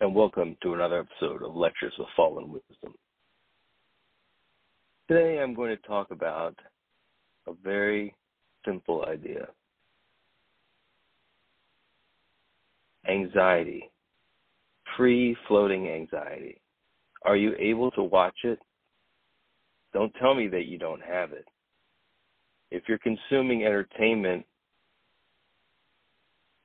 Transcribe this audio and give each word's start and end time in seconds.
and 0.00 0.14
welcome 0.14 0.56
to 0.62 0.74
another 0.74 1.00
episode 1.00 1.42
of 1.42 1.56
Lectures 1.56 1.92
with 1.98 2.06
Fallen 2.14 2.52
Wisdom. 2.52 2.94
Today 5.08 5.40
I'm 5.42 5.54
going 5.54 5.76
to 5.76 5.88
talk 5.88 6.12
about 6.12 6.54
a 7.48 7.52
very 7.64 8.14
simple 8.64 9.04
idea 9.06 9.48
anxiety, 13.08 13.90
free 14.96 15.36
floating 15.48 15.88
anxiety. 15.88 16.60
Are 17.24 17.36
you 17.36 17.54
able 17.58 17.90
to 17.92 18.02
watch 18.02 18.36
it? 18.44 18.60
Don't 19.92 20.12
tell 20.20 20.34
me 20.34 20.46
that 20.48 20.66
you 20.66 20.78
don't 20.78 21.02
have 21.02 21.32
it. 21.32 21.46
If 22.70 22.84
you're 22.86 22.98
consuming 22.98 23.64
entertainment 23.64 24.44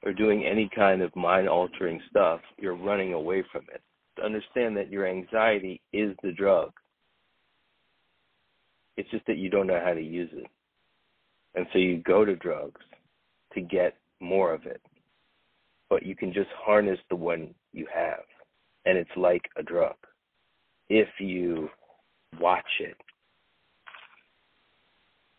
or 0.03 0.13
doing 0.13 0.45
any 0.45 0.69
kind 0.75 1.01
of 1.01 1.15
mind 1.15 1.47
altering 1.47 2.01
stuff, 2.09 2.41
you're 2.57 2.75
running 2.75 3.13
away 3.13 3.43
from 3.51 3.63
it. 3.73 3.81
Understand 4.23 4.77
that 4.77 4.91
your 4.91 5.07
anxiety 5.07 5.81
is 5.91 6.15
the 6.21 6.31
drug. 6.31 6.71
It's 8.97 9.09
just 9.09 9.25
that 9.27 9.37
you 9.37 9.49
don't 9.49 9.67
know 9.67 9.81
how 9.83 9.93
to 9.93 10.01
use 10.01 10.29
it. 10.33 10.47
And 11.55 11.65
so 11.71 11.79
you 11.79 11.97
go 12.05 12.25
to 12.25 12.35
drugs 12.35 12.81
to 13.53 13.61
get 13.61 13.97
more 14.19 14.53
of 14.53 14.65
it. 14.65 14.81
But 15.89 16.03
you 16.05 16.15
can 16.15 16.33
just 16.33 16.49
harness 16.55 16.99
the 17.09 17.15
one 17.15 17.53
you 17.71 17.87
have. 17.93 18.23
And 18.85 18.97
it's 18.97 19.09
like 19.15 19.43
a 19.57 19.63
drug 19.63 19.95
if 20.89 21.07
you 21.19 21.69
watch 22.39 22.65
it. 22.79 22.95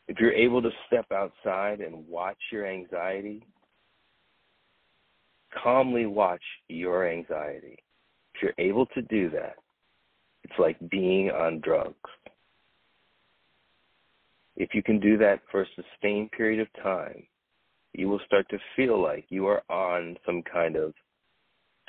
If 0.08 0.18
you're 0.18 0.32
able 0.32 0.60
to 0.62 0.70
step 0.86 1.06
outside 1.12 1.80
and 1.80 2.06
watch 2.08 2.38
your 2.52 2.66
anxiety, 2.66 3.42
calmly 5.62 6.06
watch 6.06 6.42
your 6.68 7.08
anxiety. 7.08 7.78
If 8.34 8.42
you're 8.42 8.66
able 8.66 8.86
to 8.86 9.02
do 9.02 9.30
that, 9.30 9.56
it's 10.44 10.58
like 10.58 10.76
being 10.90 11.30
on 11.30 11.60
drugs. 11.60 11.94
If 14.56 14.74
you 14.74 14.82
can 14.82 15.00
do 15.00 15.16
that 15.18 15.40
for 15.50 15.62
a 15.62 15.66
sustained 15.74 16.30
period 16.32 16.60
of 16.60 16.68
time, 16.82 17.26
you 17.92 18.08
will 18.08 18.20
start 18.26 18.48
to 18.50 18.58
feel 18.76 19.00
like 19.00 19.26
you 19.28 19.46
are 19.46 19.62
on 19.70 20.16
some 20.26 20.42
kind 20.42 20.76
of 20.76 20.92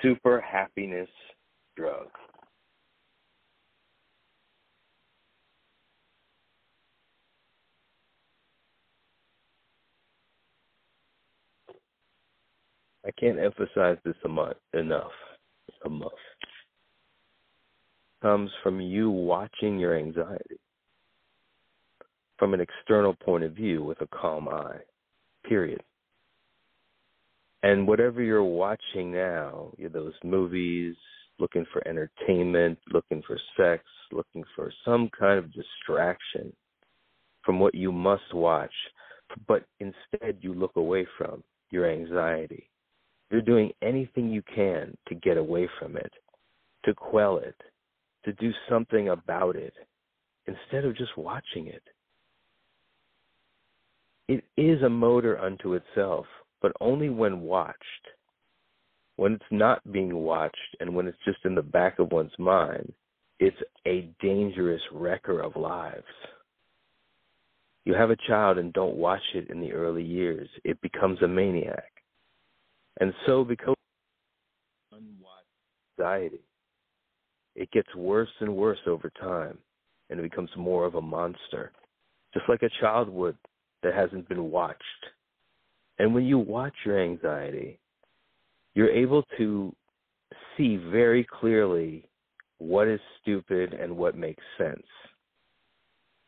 super 0.02 0.40
happiness 0.42 1.10
drug. 1.76 2.08
I 13.06 13.12
can't 13.12 13.40
emphasize 13.40 13.98
this 14.04 14.16
enough. 14.24 14.58
Enough. 14.74 15.12
Enough. 15.86 16.12
Comes 18.22 18.50
from 18.64 18.82
you 18.82 19.12
watching 19.12 19.78
your 19.78 19.96
anxiety 19.96 20.60
from 22.40 22.54
an 22.54 22.62
external 22.62 23.14
point 23.14 23.44
of 23.44 23.54
view 23.54 23.84
with 23.84 24.02
a 24.02 24.08
calm 24.08 24.50
eye. 24.50 24.80
Period. 25.48 25.82
And 27.62 27.88
whatever 27.88 28.22
you're 28.22 28.44
watching 28.44 29.12
now, 29.12 29.72
those 29.94 30.14
movies, 30.24 30.96
looking 31.40 31.66
for 31.72 31.88
entertainment, 31.88 32.80
looking 32.92 33.22
for 33.28 33.40
sex, 33.58 33.84
looking 34.12 34.44
for 34.56 34.72
some 34.84 35.10
kind 35.18 35.38
of 35.38 35.54
distraction 35.54 36.52
from 37.44 37.60
what 37.60 37.76
you 37.76 37.92
must 37.92 38.34
watch, 38.34 38.74
but 39.48 39.66
instead 39.80 40.38
you 40.42 40.54
look 40.54 40.76
away 40.76 41.08
from 41.18 41.44
your 41.70 41.90
anxiety 41.90 42.70
you're 43.30 43.42
doing 43.42 43.72
anything 43.82 44.30
you 44.30 44.44
can 44.44 44.96
to 45.08 45.16
get 45.16 45.38
away 45.38 45.68
from 45.80 45.98
it, 45.98 46.12
to 46.86 46.94
quell 46.94 47.38
it, 47.38 47.56
to 48.24 48.34
do 48.34 48.52
something 48.70 49.10
about 49.10 49.56
it, 49.56 49.74
instead 50.48 50.86
of 50.86 50.96
just 50.96 51.18
watching 51.18 51.68
it. 51.68 51.84
It 54.28 54.44
is 54.58 54.82
a 54.82 54.90
motor 54.90 55.40
unto 55.40 55.74
itself, 55.74 56.26
but 56.62 56.72
only 56.82 57.10
when 57.10 57.42
watched. 57.42 57.78
When 59.18 59.34
it's 59.34 59.44
not 59.52 59.92
being 59.92 60.16
watched 60.16 60.76
and 60.80 60.94
when 60.94 61.08
it's 61.08 61.18
just 61.26 61.40
in 61.46 61.56
the 61.56 61.62
back 61.62 62.00
of 62.00 62.12
one's 62.12 62.38
mind, 62.38 62.92
it's 63.40 63.58
a 63.88 64.10
dangerous 64.22 64.82
wrecker 64.92 65.42
of 65.42 65.56
lives. 65.56 66.04
You 67.86 67.94
have 67.94 68.10
a 68.10 68.18
child 68.28 68.58
and 68.58 68.74
don't 68.74 68.96
watch 68.96 69.22
it 69.36 69.50
in 69.50 69.62
the 69.62 69.74
early 69.74 70.04
years, 70.04 70.50
it 70.64 70.82
becomes 70.82 71.22
a 71.22 71.28
maniac. 71.28 71.92
And 73.00 73.14
so 73.26 73.44
because 73.44 73.76
unwatched 74.92 75.46
anxiety, 76.00 76.42
it 77.56 77.72
gets 77.72 77.94
worse 77.96 78.30
and 78.40 78.56
worse 78.56 78.80
over 78.88 79.12
time 79.20 79.58
and 80.10 80.20
it 80.20 80.24
becomes 80.24 80.50
more 80.58 80.86
of 80.86 80.96
a 80.96 81.02
monster. 81.02 81.72
Just 82.34 82.48
like 82.50 82.64
a 82.64 82.70
child 82.82 83.10
would 83.10 83.38
that 83.84 83.94
hasn't 83.94 84.28
been 84.28 84.52
watched. 84.52 84.82
And 86.00 86.14
when 86.14 86.26
you 86.26 86.38
watch 86.38 86.74
your 86.86 87.02
anxiety, 87.02 87.80
you're 88.74 88.92
able 88.92 89.24
to 89.38 89.74
see 90.58 90.78
very 90.78 91.26
clearly 91.40 92.06
what 92.58 92.88
is 92.88 93.00
stupid 93.22 93.74
and 93.74 93.96
what 93.96 94.18
makes 94.18 94.44
sense. 94.58 94.86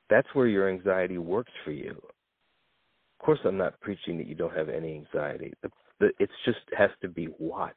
That's 0.10 0.28
where 0.34 0.48
your 0.48 0.70
anxiety 0.70 1.18
works 1.18 1.52
for 1.66 1.72
you. 1.72 1.92
Of 1.92 3.26
course, 3.26 3.40
I'm 3.44 3.58
not 3.58 3.80
preaching 3.82 4.18
that 4.18 4.28
you 4.28 4.36
don't 4.36 4.56
have 4.56 4.70
any 4.70 4.94
anxiety. 4.94 5.54
The 5.62 5.70
it's 6.00 6.34
just 6.46 6.60
has 6.78 6.90
to 7.02 7.08
be 7.08 7.30
watched. 7.40 7.76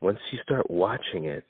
Once 0.00 0.18
you 0.32 0.38
start 0.42 0.68
watching 0.70 1.26
it, 1.26 1.44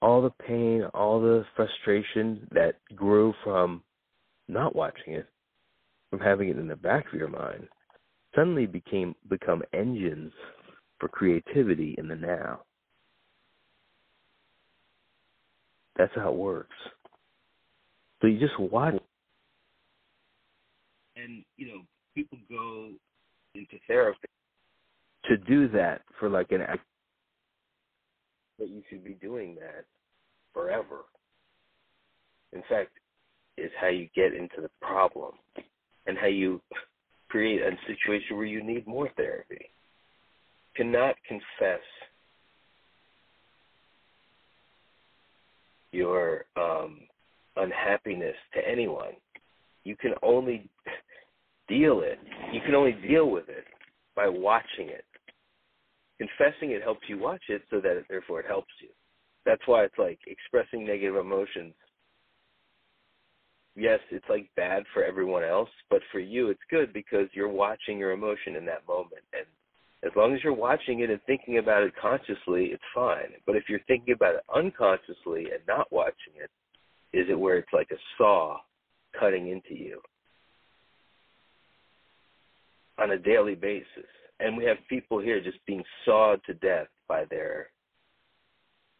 all 0.00 0.22
the 0.22 0.30
pain, 0.46 0.84
all 0.92 1.20
the 1.20 1.44
frustration 1.56 2.46
that 2.52 2.74
grew 2.94 3.32
from 3.42 3.82
not 4.48 4.76
watching 4.76 5.14
it, 5.14 5.26
from 6.10 6.20
having 6.20 6.48
it 6.50 6.58
in 6.58 6.68
the 6.68 6.76
back 6.76 7.06
of 7.12 7.18
your 7.18 7.28
mind, 7.28 7.66
suddenly 8.34 8.66
became 8.66 9.14
become 9.28 9.62
engines 9.72 10.32
for 11.00 11.08
creativity 11.08 11.94
in 11.98 12.06
the 12.08 12.14
now. 12.14 12.60
That's 15.96 16.12
how 16.14 16.30
it 16.30 16.36
works. 16.36 16.76
So 18.20 18.26
you 18.26 18.38
just 18.38 18.58
watch 18.58 18.94
and 21.16 21.44
you 21.56 21.68
know, 21.68 21.80
people 22.14 22.38
go 22.50 22.90
into 23.54 23.78
therapy 23.86 24.28
to 25.26 25.36
do 25.36 25.68
that 25.68 26.02
for 26.18 26.28
like 26.28 26.50
an 26.52 26.60
act 26.62 26.80
that 28.58 28.68
you 28.68 28.82
should 28.88 29.04
be 29.04 29.14
doing 29.14 29.54
that 29.56 29.84
forever. 30.52 31.04
In 32.52 32.62
fact, 32.68 32.90
is 33.56 33.70
how 33.80 33.88
you 33.88 34.08
get 34.14 34.34
into 34.34 34.60
the 34.60 34.70
problem 34.80 35.32
and 36.06 36.18
how 36.18 36.26
you 36.26 36.60
create 37.28 37.60
a 37.62 37.70
situation 37.86 38.36
where 38.36 38.46
you 38.46 38.62
need 38.62 38.86
more 38.86 39.08
therapy. 39.16 39.70
Cannot 40.76 41.14
confess 41.26 41.80
your 45.92 46.44
um, 46.56 47.00
unhappiness 47.56 48.34
to 48.54 48.68
anyone. 48.68 49.12
You 49.84 49.96
can 49.96 50.14
only 50.22 50.68
deal 51.68 52.02
it. 52.02 52.18
You 52.52 52.60
can 52.64 52.74
only 52.74 52.96
deal 53.06 53.30
with 53.30 53.48
it 53.48 53.64
by 54.14 54.28
watching 54.28 54.88
it. 54.88 55.04
Confessing 56.18 56.70
it 56.70 56.82
helps 56.82 57.02
you 57.08 57.18
watch 57.18 57.42
it 57.48 57.62
so 57.70 57.80
that 57.80 57.96
it, 57.96 58.04
therefore 58.08 58.40
it 58.40 58.46
helps 58.46 58.72
you. 58.80 58.88
That's 59.44 59.62
why 59.66 59.84
it's 59.84 59.98
like 59.98 60.18
expressing 60.26 60.86
negative 60.86 61.16
emotions. 61.16 61.74
Yes, 63.76 63.98
it's 64.10 64.24
like 64.28 64.48
bad 64.56 64.84
for 64.94 65.04
everyone 65.04 65.42
else, 65.42 65.68
but 65.90 66.00
for 66.12 66.20
you 66.20 66.50
it's 66.50 66.60
good 66.70 66.92
because 66.92 67.26
you're 67.32 67.48
watching 67.48 67.98
your 67.98 68.12
emotion 68.12 68.56
in 68.56 68.64
that 68.66 68.86
moment. 68.86 69.24
And 69.32 69.46
as 70.04 70.12
long 70.16 70.34
as 70.34 70.40
you're 70.44 70.52
watching 70.52 71.00
it 71.00 71.10
and 71.10 71.20
thinking 71.26 71.58
about 71.58 71.82
it 71.82 71.92
consciously, 72.00 72.66
it's 72.66 72.82
fine. 72.94 73.32
But 73.46 73.56
if 73.56 73.64
you're 73.68 73.80
thinking 73.88 74.14
about 74.14 74.36
it 74.36 74.42
unconsciously 74.54 75.46
and 75.52 75.60
not 75.66 75.90
watching 75.90 76.34
it, 76.36 76.50
is 77.16 77.26
it 77.28 77.38
where 77.38 77.58
it's 77.58 77.72
like 77.72 77.88
a 77.90 77.96
saw 78.16 78.58
cutting 79.18 79.48
into 79.48 79.74
you? 79.80 80.00
On 82.98 83.12
a 83.12 83.18
daily 83.18 83.54
basis. 83.54 84.08
And 84.40 84.56
we 84.56 84.64
have 84.64 84.76
people 84.88 85.20
here 85.20 85.40
just 85.40 85.64
being 85.66 85.82
sawed 86.04 86.40
to 86.46 86.54
death 86.54 86.88
by 87.08 87.24
their 87.30 87.70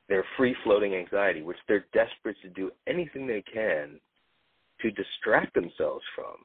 their 0.09 0.25
free 0.37 0.55
floating 0.65 0.95
anxiety, 0.95 1.41
which 1.41 1.57
they're 1.67 1.87
desperate 1.95 2.37
to 2.43 2.51
do 2.51 2.71
anything 2.87 3.27
they 3.27 3.43
can 3.43 3.99
to 4.83 4.91
distract 4.91 5.55
themselves 5.55 6.05
from. 6.15 6.37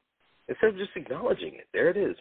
Instead 0.48 0.70
of 0.70 0.78
just 0.78 0.92
acknowledging 0.96 1.56
it. 1.56 1.68
There 1.74 1.90
it 1.90 1.98
is. 1.98 2.16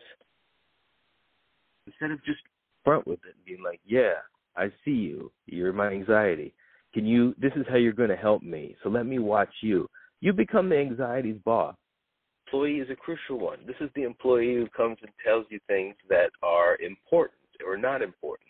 Instead 1.86 2.10
of 2.10 2.22
just 2.24 2.40
front 2.84 3.06
with 3.06 3.20
it 3.24 3.34
and 3.36 3.44
being 3.44 3.62
like, 3.62 3.80
Yeah, 3.84 4.14
I 4.56 4.70
see 4.84 4.90
you. 4.90 5.30
You're 5.46 5.72
my 5.72 5.88
anxiety. 5.88 6.54
Can 6.92 7.06
you 7.06 7.34
this 7.38 7.52
is 7.56 7.66
how 7.68 7.76
you're 7.76 7.92
gonna 7.92 8.16
help 8.16 8.42
me. 8.42 8.76
So 8.82 8.88
let 8.88 9.06
me 9.06 9.18
watch 9.18 9.52
you. 9.62 9.88
You 10.20 10.32
become 10.32 10.68
the 10.68 10.76
anxiety's 10.76 11.38
boss 11.44 11.76
employee 12.48 12.78
is 12.78 12.90
a 12.90 12.96
crucial 12.96 13.38
one. 13.38 13.58
This 13.66 13.76
is 13.80 13.90
the 13.94 14.04
employee 14.04 14.54
who 14.54 14.68
comes 14.68 14.96
and 15.02 15.10
tells 15.24 15.46
you 15.50 15.60
things 15.66 15.94
that 16.08 16.30
are 16.42 16.76
important 16.76 17.38
or 17.66 17.76
not 17.76 18.02
important. 18.02 18.48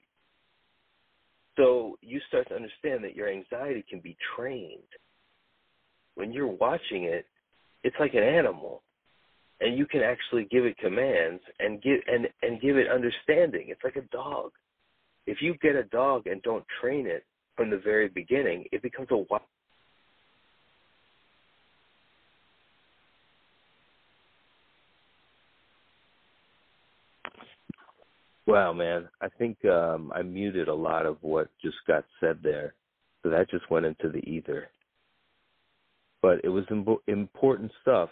So 1.57 1.99
you 2.03 2.21
start 2.29 2.49
to 2.49 2.55
understand 2.55 3.03
that 3.03 3.17
your 3.17 3.29
anxiety 3.29 3.85
can 3.89 4.01
be 4.01 4.17
trained. 4.37 4.83
When 6.15 6.33
you're 6.33 6.47
watching 6.47 7.05
it, 7.05 7.27
it's 7.83 7.97
like 7.99 8.15
an 8.15 8.23
animal. 8.23 8.83
And 9.61 9.77
you 9.77 9.87
can 9.87 10.03
actually 10.03 10.45
give 10.45 10.65
it 10.65 10.79
commands 10.79 11.43
and 11.59 11.83
give 11.83 11.99
and, 12.07 12.29
and 12.43 12.61
give 12.61 12.77
it 12.77 12.87
understanding. 12.89 13.67
It's 13.69 13.83
like 13.83 13.97
a 13.97 14.09
dog. 14.13 14.53
If 15.27 15.43
you 15.43 15.57
get 15.61 15.75
a 15.75 15.83
dog 15.85 16.29
and 16.29 16.41
don't 16.43 16.65
train 16.81 17.09
it 17.09 17.25
from 17.57 17.71
the 17.71 17.79
very 17.79 18.09
beginning, 18.09 18.67
it 18.71 18.83
becomes 18.83 19.09
a 19.11 19.17
wild 19.17 19.43
Wow, 28.49 28.73
man. 28.73 29.11
I 29.21 29.29
think 29.39 29.63
um, 29.67 30.11
I 30.17 30.23
muted 30.23 30.69
a 30.69 30.75
lot 30.75 31.05
of 31.07 31.19
what 31.21 31.51
just 31.63 31.77
got 31.87 32.07
said 32.19 32.39
there. 32.43 32.75
So 33.23 33.29
that 33.31 33.51
just 33.51 33.71
went 33.71 33.85
into 33.87 34.09
the 34.09 34.21
ether. 34.21 34.71
But 36.23 36.41
it 36.45 36.49
was 36.49 36.65
Im- 36.71 36.87
important 37.09 37.71
stuff 37.83 38.09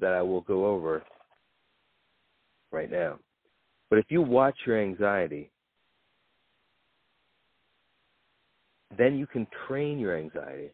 that 0.00 0.14
I 0.14 0.22
will 0.22 0.40
go 0.40 0.66
over 0.66 1.04
right 2.72 2.90
now. 2.90 3.18
But 3.90 3.98
if 3.98 4.06
you 4.08 4.22
watch 4.22 4.56
your 4.66 4.80
anxiety, 4.82 5.50
then 8.96 9.18
you 9.18 9.26
can 9.26 9.46
train 9.68 9.98
your 9.98 10.16
anxiety. 10.16 10.70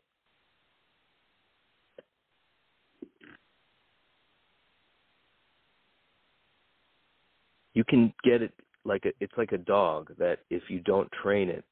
You 7.75 7.85
can 7.85 8.15
get 8.25 8.43
it 8.43 8.53
like 8.85 9.05
a, 9.05 9.11
it's 9.21 9.33
like 9.37 9.53
a 9.53 9.59
dog 9.59 10.13
that 10.19 10.39
if 10.51 10.63
you 10.69 10.81
don't 10.81 11.11
train 11.23 11.49
it, 11.49 11.65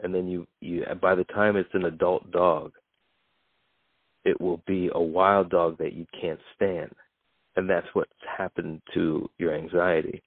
and 0.00 0.14
then 0.14 0.28
you 0.28 0.46
you 0.60 0.84
by 1.00 1.14
the 1.14 1.24
time 1.24 1.56
it's 1.56 1.68
an 1.74 1.84
adult 1.84 2.30
dog, 2.30 2.72
it 4.24 4.40
will 4.40 4.62
be 4.66 4.90
a 4.94 5.00
wild 5.00 5.50
dog 5.50 5.78
that 5.78 5.92
you 5.92 6.06
can't 6.20 6.40
stand, 6.54 6.92
and 7.56 7.68
that's 7.68 7.86
what's 7.92 8.10
happened 8.36 8.80
to 8.94 9.28
your 9.38 9.54
anxiety. 9.54 10.22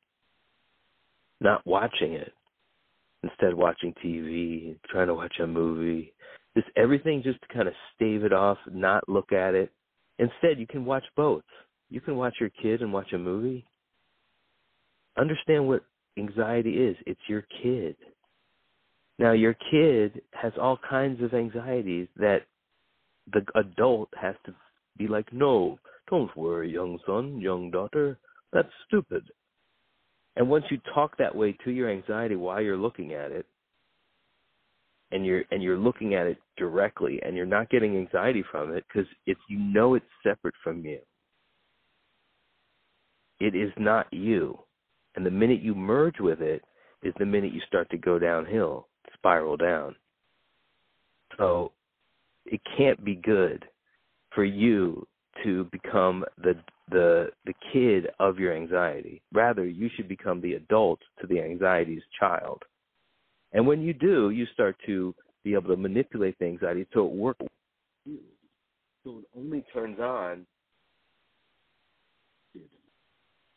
Not 1.40 1.66
watching 1.66 2.14
it, 2.14 2.34
instead 3.24 3.54
watching 3.54 3.94
TV, 4.04 4.76
trying 4.90 5.08
to 5.08 5.16
watch 5.16 5.36
a 5.42 5.48
movie, 5.48 6.14
just 6.56 6.68
everything 6.76 7.24
just 7.24 7.40
to 7.42 7.54
kind 7.54 7.68
of 7.68 7.74
stave 7.96 8.24
it 8.24 8.34
off, 8.34 8.58
not 8.72 9.08
look 9.08 9.32
at 9.32 9.56
it. 9.56 9.72
Instead, 10.20 10.60
you 10.60 10.68
can 10.68 10.86
watch 10.86 11.04
both. 11.16 11.44
You 11.90 12.02
can 12.02 12.16
watch 12.16 12.36
your 12.40 12.50
kid 12.62 12.82
and 12.82 12.94
watch 12.94 13.12
a 13.14 13.18
movie, 13.18 13.66
understand 15.18 15.68
what 15.68 15.84
anxiety 16.18 16.72
is 16.72 16.96
it's 17.06 17.22
your 17.28 17.46
kid. 17.62 17.96
Now, 19.20 19.34
your 19.34 19.56
kid 19.70 20.22
has 20.34 20.54
all 20.60 20.80
kinds 20.90 21.22
of 21.22 21.34
anxieties 21.34 22.08
that 22.18 22.42
the 23.32 23.46
adult 23.56 24.10
has 24.20 24.36
to 24.46 24.54
be 24.98 25.08
like, 25.08 25.32
no, 25.32 25.78
don't 26.10 26.36
worry, 26.36 26.72
young 26.72 26.98
son, 27.06 27.40
young 27.40 27.72
daughter. 27.72 28.18
That's 28.52 28.72
stupid. 28.88 29.24
And 30.36 30.50
once 30.50 30.66
you 30.70 30.80
talk 30.94 31.18
that 31.18 31.36
way 31.36 31.56
to 31.64 31.72
your 31.72 31.90
anxiety 31.90 32.36
while 32.36 32.62
you're 32.62 32.78
looking 32.78 33.14
at 33.14 33.32
it, 33.32 33.46
and 35.14 35.26
you're 35.26 35.44
and 35.52 35.62
you're 35.62 35.78
looking 35.78 36.16
at 36.16 36.26
it 36.26 36.38
directly, 36.58 37.20
and 37.24 37.36
you're 37.36 37.46
not 37.46 37.70
getting 37.70 37.98
anxiety 37.98 38.44
from 38.50 38.74
it 38.74 38.86
because 38.88 39.10
if 39.26 39.38
you 39.50 39.60
know 39.60 39.96
it's 39.96 40.06
separate 40.24 40.56
from 40.64 40.86
you, 40.86 41.00
it 43.40 43.56
is 43.56 43.72
not 43.78 44.08
you. 44.12 44.58
And 45.16 45.26
the 45.26 45.32
minute 45.32 45.62
you 45.62 45.76
merge 45.76 46.20
with 46.20 46.42
it 46.42 46.64
is 47.04 47.14
the 47.20 47.26
minute 47.26 47.54
you 47.54 47.62
start 47.68 47.90
to 47.92 47.98
go 47.98 48.20
downhill, 48.20 48.88
spiral 49.14 49.58
down. 49.58 49.96
So 51.38 51.72
it 52.46 52.62
can't 52.78 53.04
be 53.04 53.16
good 53.16 53.66
for 54.34 54.44
you 54.44 55.08
to 55.44 55.66
become 55.66 56.24
the 56.38 56.54
the 56.90 57.30
the 57.46 57.54
kid 57.72 58.08
of 58.20 58.38
your 58.38 58.56
anxiety. 58.56 59.22
Rather, 59.34 59.66
you 59.66 59.90
should 59.96 60.08
become 60.08 60.42
the 60.42 60.54
adult 60.54 61.00
to 61.20 61.28
the 61.28 61.40
anxiety's 61.40 62.04
child. 62.20 62.64
And 63.54 63.66
when 63.66 63.82
you 63.82 63.94
do, 63.94 64.30
you 64.30 64.46
start 64.54 64.76
to 64.86 65.16
be 65.44 65.54
able 65.54 65.70
to 65.70 65.78
manipulate 65.78 66.38
the 66.40 66.46
anxiety 66.46 66.86
so 66.94 67.06
it 67.06 67.12
works. 67.12 67.46
So 69.04 69.20
it 69.20 69.26
only 69.36 69.66
turns 69.74 70.00
on 70.00 70.46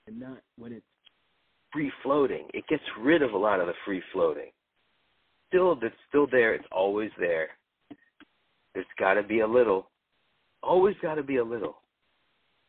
and 0.06 0.20
not 0.20 0.38
when 0.56 0.72
it's 0.72 0.84
free 1.74 1.92
floating. 2.02 2.46
It 2.54 2.64
gets 2.68 2.82
rid 3.00 3.20
of 3.20 3.32
a 3.32 3.36
lot 3.36 3.60
of 3.60 3.66
the 3.66 3.74
free 3.84 4.02
floating. 4.12 4.50
Still, 5.48 5.76
it's 5.82 5.94
still 6.08 6.26
there. 6.30 6.54
It's 6.54 6.64
always 6.72 7.10
there. 7.18 7.48
There's 8.72 8.86
got 8.98 9.14
to 9.14 9.22
be 9.22 9.40
a 9.40 9.46
little. 9.46 9.90
Always 10.62 10.94
got 11.02 11.16
to 11.16 11.22
be 11.22 11.36
a 11.36 11.44
little. 11.44 11.76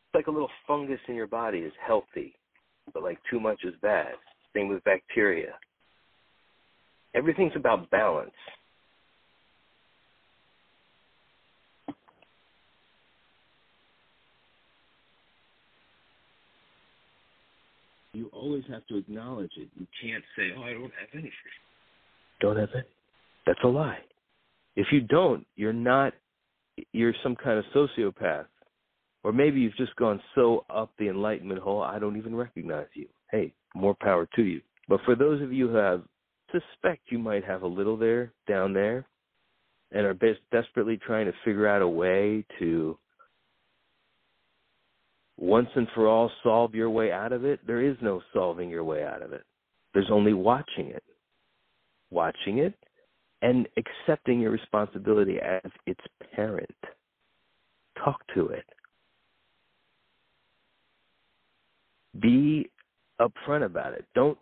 It's 0.06 0.14
like 0.14 0.26
a 0.26 0.30
little 0.30 0.50
fungus 0.66 1.00
in 1.08 1.14
your 1.14 1.26
body 1.26 1.60
is 1.60 1.72
healthy, 1.84 2.34
but 2.92 3.02
like 3.02 3.18
too 3.30 3.40
much 3.40 3.60
is 3.64 3.74
bad. 3.80 4.14
Same 4.54 4.68
with 4.68 4.84
bacteria. 4.84 5.54
Everything's 7.14 7.56
about 7.56 7.90
balance. 7.90 8.30
you 18.16 18.25
always 18.36 18.64
have 18.68 18.86
to 18.86 18.96
acknowledge 18.96 19.52
it. 19.56 19.68
You 19.78 19.86
can't 20.00 20.24
say, 20.36 20.52
"Oh, 20.56 20.62
I 20.62 20.72
don't 20.72 20.92
have 21.00 21.08
any 21.14 21.22
free." 21.22 21.52
Don't 22.40 22.56
have 22.56 22.70
any. 22.74 22.84
That's 23.46 23.62
a 23.64 23.68
lie. 23.68 24.02
If 24.76 24.92
you 24.92 25.00
don't, 25.00 25.46
you're 25.56 25.72
not. 25.72 26.12
You're 26.92 27.14
some 27.22 27.36
kind 27.36 27.58
of 27.58 27.64
sociopath, 27.74 28.46
or 29.24 29.32
maybe 29.32 29.60
you've 29.60 29.76
just 29.76 29.96
gone 29.96 30.20
so 30.34 30.66
up 30.68 30.92
the 30.98 31.08
enlightenment 31.08 31.60
hole. 31.60 31.82
I 31.82 31.98
don't 31.98 32.16
even 32.16 32.34
recognize 32.34 32.88
you. 32.94 33.08
Hey, 33.30 33.54
more 33.74 33.94
power 33.94 34.28
to 34.36 34.42
you. 34.42 34.60
But 34.88 35.00
for 35.04 35.14
those 35.14 35.40
of 35.40 35.52
you 35.52 35.68
who 35.68 35.76
have 35.76 36.02
suspect 36.52 37.10
you 37.10 37.18
might 37.18 37.44
have 37.44 37.62
a 37.62 37.66
little 37.66 37.96
there 37.96 38.32
down 38.46 38.72
there, 38.72 39.06
and 39.92 40.04
are 40.06 40.14
best, 40.14 40.40
desperately 40.52 40.96
trying 40.98 41.26
to 41.26 41.32
figure 41.44 41.66
out 41.66 41.82
a 41.82 41.88
way 41.88 42.44
to 42.58 42.98
once 45.38 45.68
and 45.74 45.86
for 45.94 46.08
all 46.08 46.30
solve 46.42 46.74
your 46.74 46.90
way 46.90 47.12
out 47.12 47.32
of 47.32 47.44
it, 47.44 47.60
there 47.66 47.82
is 47.82 47.96
no 48.00 48.22
solving 48.32 48.70
your 48.70 48.84
way 48.84 49.04
out 49.04 49.22
of 49.22 49.32
it. 49.32 49.44
There's 49.92 50.10
only 50.10 50.32
watching 50.32 50.86
it. 50.86 51.02
Watching 52.10 52.58
it 52.58 52.74
and 53.42 53.68
accepting 53.76 54.40
your 54.40 54.50
responsibility 54.50 55.36
as 55.38 55.70
its 55.86 56.00
parent. 56.34 56.70
Talk 58.02 58.20
to 58.34 58.48
it. 58.48 58.64
Be 62.20 62.70
upfront 63.20 63.64
about 63.64 63.92
it. 63.92 64.04
Don't 64.14 64.38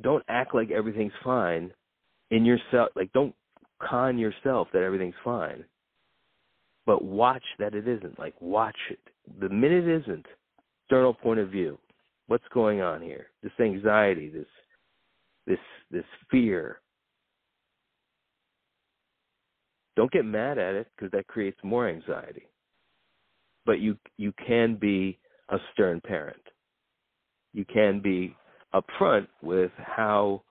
don't 0.00 0.24
act 0.28 0.54
like 0.54 0.70
everything's 0.70 1.12
fine 1.22 1.72
in 2.30 2.44
yourself 2.44 2.90
like 2.96 3.12
don't 3.12 3.34
con 3.80 4.18
yourself 4.18 4.68
that 4.72 4.82
everything's 4.82 5.14
fine. 5.24 5.64
But 6.84 7.04
watch 7.04 7.44
that 7.58 7.74
it 7.74 7.88
isn't. 7.88 8.18
Like 8.18 8.34
watch 8.40 8.76
it 8.90 9.00
the 9.40 9.48
minute 9.48 10.02
isn't 10.02 10.26
external 10.84 11.14
point 11.14 11.40
of 11.40 11.50
view. 11.50 11.78
What's 12.28 12.44
going 12.52 12.80
on 12.80 13.02
here? 13.02 13.26
This 13.42 13.52
anxiety, 13.60 14.28
this 14.28 14.46
this 15.46 15.58
this 15.90 16.04
fear. 16.30 16.80
Don't 19.96 20.10
get 20.10 20.24
mad 20.24 20.58
at 20.58 20.74
it 20.74 20.88
because 20.94 21.10
that 21.12 21.26
creates 21.26 21.58
more 21.62 21.88
anxiety. 21.88 22.48
But 23.64 23.80
you 23.80 23.96
you 24.16 24.32
can 24.46 24.76
be 24.76 25.18
a 25.48 25.58
stern 25.72 26.00
parent. 26.00 26.42
You 27.52 27.64
can 27.64 28.00
be 28.00 28.36
upfront 28.74 29.28
with 29.42 29.70
how 29.78 30.42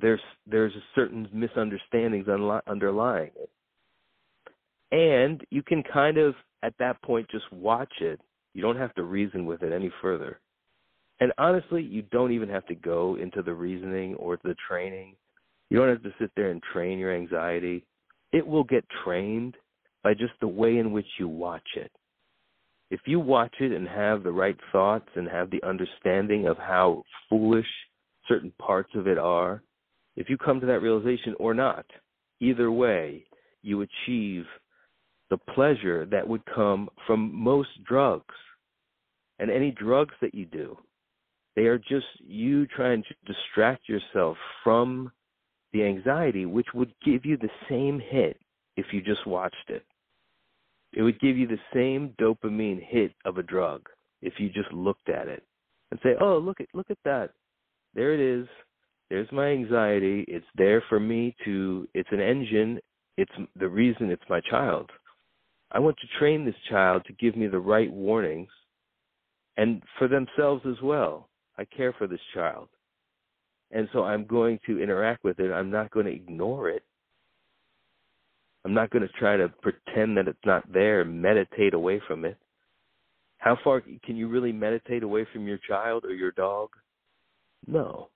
there's 0.00 0.20
there's 0.46 0.74
a 0.74 0.84
certain 0.94 1.28
misunderstandings 1.32 2.26
underlying 2.66 3.30
it 3.36 3.50
and 4.92 5.42
you 5.50 5.62
can 5.62 5.82
kind 5.82 6.18
of 6.18 6.34
at 6.62 6.74
that 6.78 7.00
point 7.02 7.28
just 7.30 7.50
watch 7.52 7.92
it. 8.00 8.20
You 8.54 8.62
don't 8.62 8.76
have 8.76 8.94
to 8.94 9.02
reason 9.02 9.46
with 9.46 9.62
it 9.62 9.72
any 9.72 9.92
further. 10.02 10.40
And 11.20 11.32
honestly, 11.38 11.82
you 11.82 12.02
don't 12.10 12.32
even 12.32 12.48
have 12.48 12.66
to 12.66 12.74
go 12.74 13.16
into 13.16 13.42
the 13.42 13.54
reasoning 13.54 14.14
or 14.14 14.38
the 14.42 14.56
training. 14.68 15.14
You 15.68 15.78
don't 15.78 15.88
have 15.88 16.02
to 16.02 16.14
sit 16.18 16.30
there 16.34 16.50
and 16.50 16.62
train 16.72 16.98
your 16.98 17.14
anxiety. 17.14 17.84
It 18.32 18.46
will 18.46 18.64
get 18.64 18.84
trained 19.04 19.56
by 20.02 20.14
just 20.14 20.32
the 20.40 20.48
way 20.48 20.78
in 20.78 20.92
which 20.92 21.06
you 21.18 21.28
watch 21.28 21.66
it. 21.76 21.92
If 22.90 23.00
you 23.06 23.20
watch 23.20 23.54
it 23.60 23.70
and 23.70 23.86
have 23.86 24.22
the 24.22 24.32
right 24.32 24.56
thoughts 24.72 25.08
and 25.14 25.28
have 25.28 25.50
the 25.50 25.62
understanding 25.62 26.48
of 26.48 26.56
how 26.56 27.04
foolish 27.28 27.66
certain 28.26 28.52
parts 28.58 28.90
of 28.94 29.06
it 29.06 29.18
are, 29.18 29.62
if 30.16 30.28
you 30.28 30.36
come 30.36 30.58
to 30.60 30.66
that 30.66 30.82
realization 30.82 31.34
or 31.38 31.54
not, 31.54 31.86
either 32.40 32.72
way, 32.72 33.24
you 33.62 33.82
achieve 33.82 34.44
the 35.30 35.38
pleasure 35.38 36.06
that 36.06 36.26
would 36.26 36.44
come 36.46 36.88
from 37.06 37.34
most 37.34 37.70
drugs 37.84 38.34
and 39.38 39.50
any 39.50 39.70
drugs 39.70 40.14
that 40.20 40.34
you 40.34 40.44
do. 40.44 40.76
They 41.56 41.62
are 41.62 41.78
just 41.78 42.06
you 42.18 42.66
trying 42.66 43.02
to 43.04 43.32
distract 43.32 43.88
yourself 43.88 44.36
from 44.62 45.10
the 45.72 45.84
anxiety, 45.84 46.46
which 46.46 46.66
would 46.74 46.92
give 47.04 47.24
you 47.24 47.36
the 47.36 47.50
same 47.68 48.00
hit 48.00 48.38
if 48.76 48.86
you 48.92 49.00
just 49.00 49.26
watched 49.26 49.68
it. 49.68 49.84
It 50.92 51.02
would 51.02 51.20
give 51.20 51.36
you 51.36 51.46
the 51.46 51.58
same 51.72 52.14
dopamine 52.20 52.82
hit 52.84 53.12
of 53.24 53.38
a 53.38 53.42
drug 53.42 53.88
if 54.22 54.34
you 54.38 54.48
just 54.50 54.72
looked 54.72 55.08
at 55.08 55.28
it 55.28 55.44
and 55.90 56.00
say, 56.02 56.16
"Oh, 56.20 56.38
look 56.38 56.60
at 56.60 56.66
look 56.74 56.90
at 56.90 56.98
that. 57.04 57.32
There 57.94 58.12
it 58.12 58.20
is. 58.20 58.48
There's 59.08 59.30
my 59.32 59.48
anxiety. 59.48 60.24
It's 60.28 60.46
there 60.54 60.80
for 60.88 61.00
me 61.00 61.34
to 61.44 61.88
it's 61.94 62.10
an 62.12 62.20
engine. 62.20 62.80
It's 63.16 63.32
the 63.56 63.68
reason 63.68 64.10
it's 64.10 64.28
my 64.28 64.40
child. 64.40 64.90
I 65.72 65.78
want 65.78 65.96
to 65.98 66.18
train 66.18 66.44
this 66.44 66.54
child 66.68 67.04
to 67.06 67.12
give 67.12 67.36
me 67.36 67.46
the 67.46 67.58
right 67.58 67.92
warnings 67.92 68.50
and 69.56 69.82
for 69.98 70.08
themselves 70.08 70.64
as 70.66 70.80
well. 70.82 71.28
I 71.58 71.64
care 71.64 71.92
for 71.92 72.06
this 72.06 72.20
child. 72.34 72.68
And 73.70 73.88
so 73.92 74.02
I'm 74.02 74.24
going 74.24 74.58
to 74.66 74.82
interact 74.82 75.22
with 75.22 75.38
it. 75.38 75.52
I'm 75.52 75.70
not 75.70 75.90
going 75.90 76.06
to 76.06 76.12
ignore 76.12 76.70
it. 76.70 76.82
I'm 78.64 78.74
not 78.74 78.90
going 78.90 79.06
to 79.06 79.14
try 79.18 79.36
to 79.36 79.48
pretend 79.62 80.16
that 80.16 80.28
it's 80.28 80.38
not 80.44 80.70
there, 80.72 81.04
meditate 81.04 81.74
away 81.74 82.00
from 82.06 82.24
it. 82.24 82.36
How 83.38 83.56
far 83.62 83.80
can 83.80 84.16
you 84.16 84.28
really 84.28 84.52
meditate 84.52 85.02
away 85.02 85.26
from 85.32 85.46
your 85.46 85.58
child 85.66 86.04
or 86.04 86.12
your 86.12 86.32
dog? 86.32 86.70
No. 87.66 88.08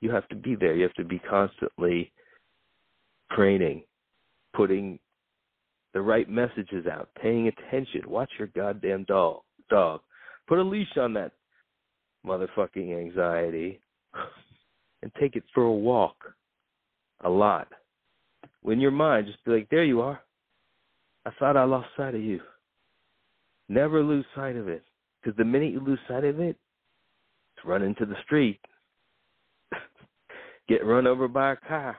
You 0.00 0.10
have 0.12 0.26
to 0.28 0.34
be 0.34 0.54
there. 0.54 0.74
You 0.74 0.84
have 0.84 0.94
to 0.94 1.04
be 1.04 1.18
constantly 1.18 2.10
training, 3.32 3.82
putting 4.54 4.98
the 5.92 6.00
right 6.00 6.28
messages 6.28 6.86
out, 6.86 7.08
paying 7.20 7.48
attention. 7.48 8.02
Watch 8.06 8.30
your 8.38 8.48
goddamn 8.48 9.04
dog. 9.04 9.40
Dog. 9.68 10.00
Put 10.48 10.58
a 10.58 10.62
leash 10.62 10.96
on 10.96 11.14
that 11.14 11.32
motherfucking 12.26 12.98
anxiety 12.98 13.80
and 15.02 15.12
take 15.20 15.36
it 15.36 15.44
for 15.54 15.64
a 15.64 15.72
walk. 15.72 16.16
A 17.22 17.28
lot. 17.28 17.68
When 18.62 18.80
your 18.80 18.90
mind 18.90 19.26
just 19.26 19.44
be 19.44 19.52
like, 19.52 19.68
there 19.70 19.84
you 19.84 20.00
are. 20.00 20.20
I 21.26 21.30
thought 21.38 21.56
I 21.56 21.64
lost 21.64 21.88
sight 21.96 22.14
of 22.14 22.20
you. 22.20 22.40
Never 23.68 24.02
lose 24.02 24.24
sight 24.34 24.56
of 24.56 24.68
it. 24.68 24.82
Because 25.22 25.36
the 25.36 25.44
minute 25.44 25.72
you 25.72 25.80
lose 25.80 25.98
sight 26.08 26.24
of 26.24 26.40
it, 26.40 26.56
it's 27.56 27.66
run 27.66 27.82
into 27.82 28.06
the 28.06 28.16
street. 28.24 28.58
Get 30.68 30.84
run 30.84 31.06
over 31.06 31.28
by 31.28 31.52
a 31.52 31.56
car. 31.56 31.98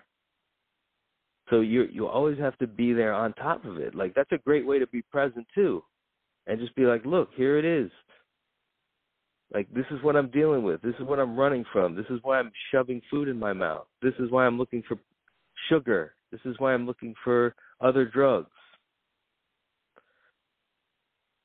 So 1.52 1.60
you 1.60 1.88
you 1.92 2.08
always 2.08 2.40
have 2.40 2.58
to 2.60 2.68
be 2.68 2.94
there 2.94 3.14
on 3.14 3.34
top 3.34 3.66
of 3.66 3.78
it. 3.78 3.94
Like 3.94 4.16
that's 4.16 4.32
a 4.32 4.38
great 4.38 4.66
way 4.66 4.80
to 4.80 4.88
be 4.88 5.02
present 5.02 5.46
too. 5.54 5.84
And 6.48 6.60
just 6.60 6.76
be 6.76 6.86
like, 6.86 7.06
look, 7.06 7.30
here 7.36 7.60
it 7.60 7.66
is. 7.66 7.92
Like 9.54 9.72
this 9.74 9.86
is 9.92 10.02
what 10.02 10.16
I'm 10.16 10.32
dealing 10.32 10.64
with. 10.64 10.82
This 10.82 10.96
is 10.98 11.06
what 11.06 11.20
I'm 11.20 11.38
running 11.38 11.66
from. 11.74 11.94
This 11.94 12.06
is 12.10 12.20
why 12.24 12.40
I'm 12.40 12.52
shoving 12.72 13.02
food 13.12 13.28
in 13.28 13.38
my 13.38 13.52
mouth. 13.52 13.86
This 14.02 14.14
is 14.18 14.32
why 14.32 14.46
I'm 14.46 14.58
looking 14.58 14.82
for 14.88 14.98
sugar. 15.70 16.16
This 16.32 16.40
is 16.46 16.56
why 16.58 16.74
I'm 16.74 16.86
looking 16.86 17.14
for 17.22 17.54
other 17.82 18.06
drugs. 18.06 18.48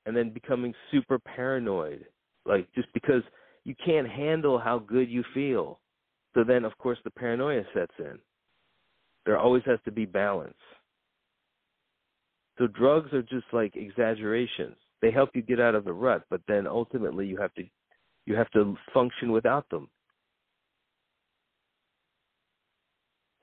And 0.06 0.16
then 0.16 0.30
becoming 0.30 0.72
super 0.92 1.18
paranoid. 1.18 2.06
Like 2.44 2.68
just 2.76 2.86
because 2.94 3.22
you 3.64 3.74
can't 3.84 4.08
handle 4.08 4.56
how 4.56 4.78
good 4.78 5.10
you 5.10 5.24
feel. 5.34 5.80
So 6.34 6.44
then 6.44 6.64
of 6.64 6.78
course 6.78 6.98
the 7.02 7.10
paranoia 7.10 7.64
sets 7.74 7.94
in. 7.98 8.20
There 9.26 9.36
always 9.36 9.64
has 9.66 9.80
to 9.84 9.92
be 9.92 10.06
balance. 10.06 10.54
So 12.58 12.68
drugs 12.68 13.12
are 13.12 13.22
just 13.22 13.46
like 13.52 13.74
exaggerations. 13.76 14.76
They 15.02 15.10
help 15.10 15.30
you 15.34 15.42
get 15.42 15.60
out 15.60 15.74
of 15.74 15.84
the 15.84 15.92
rut, 15.92 16.24
but 16.30 16.40
then 16.48 16.66
ultimately 16.66 17.26
you 17.26 17.36
have 17.36 17.52
to 17.54 17.64
you 18.24 18.34
have 18.34 18.50
to 18.52 18.76
function 18.94 19.30
without 19.30 19.68
them. 19.68 19.88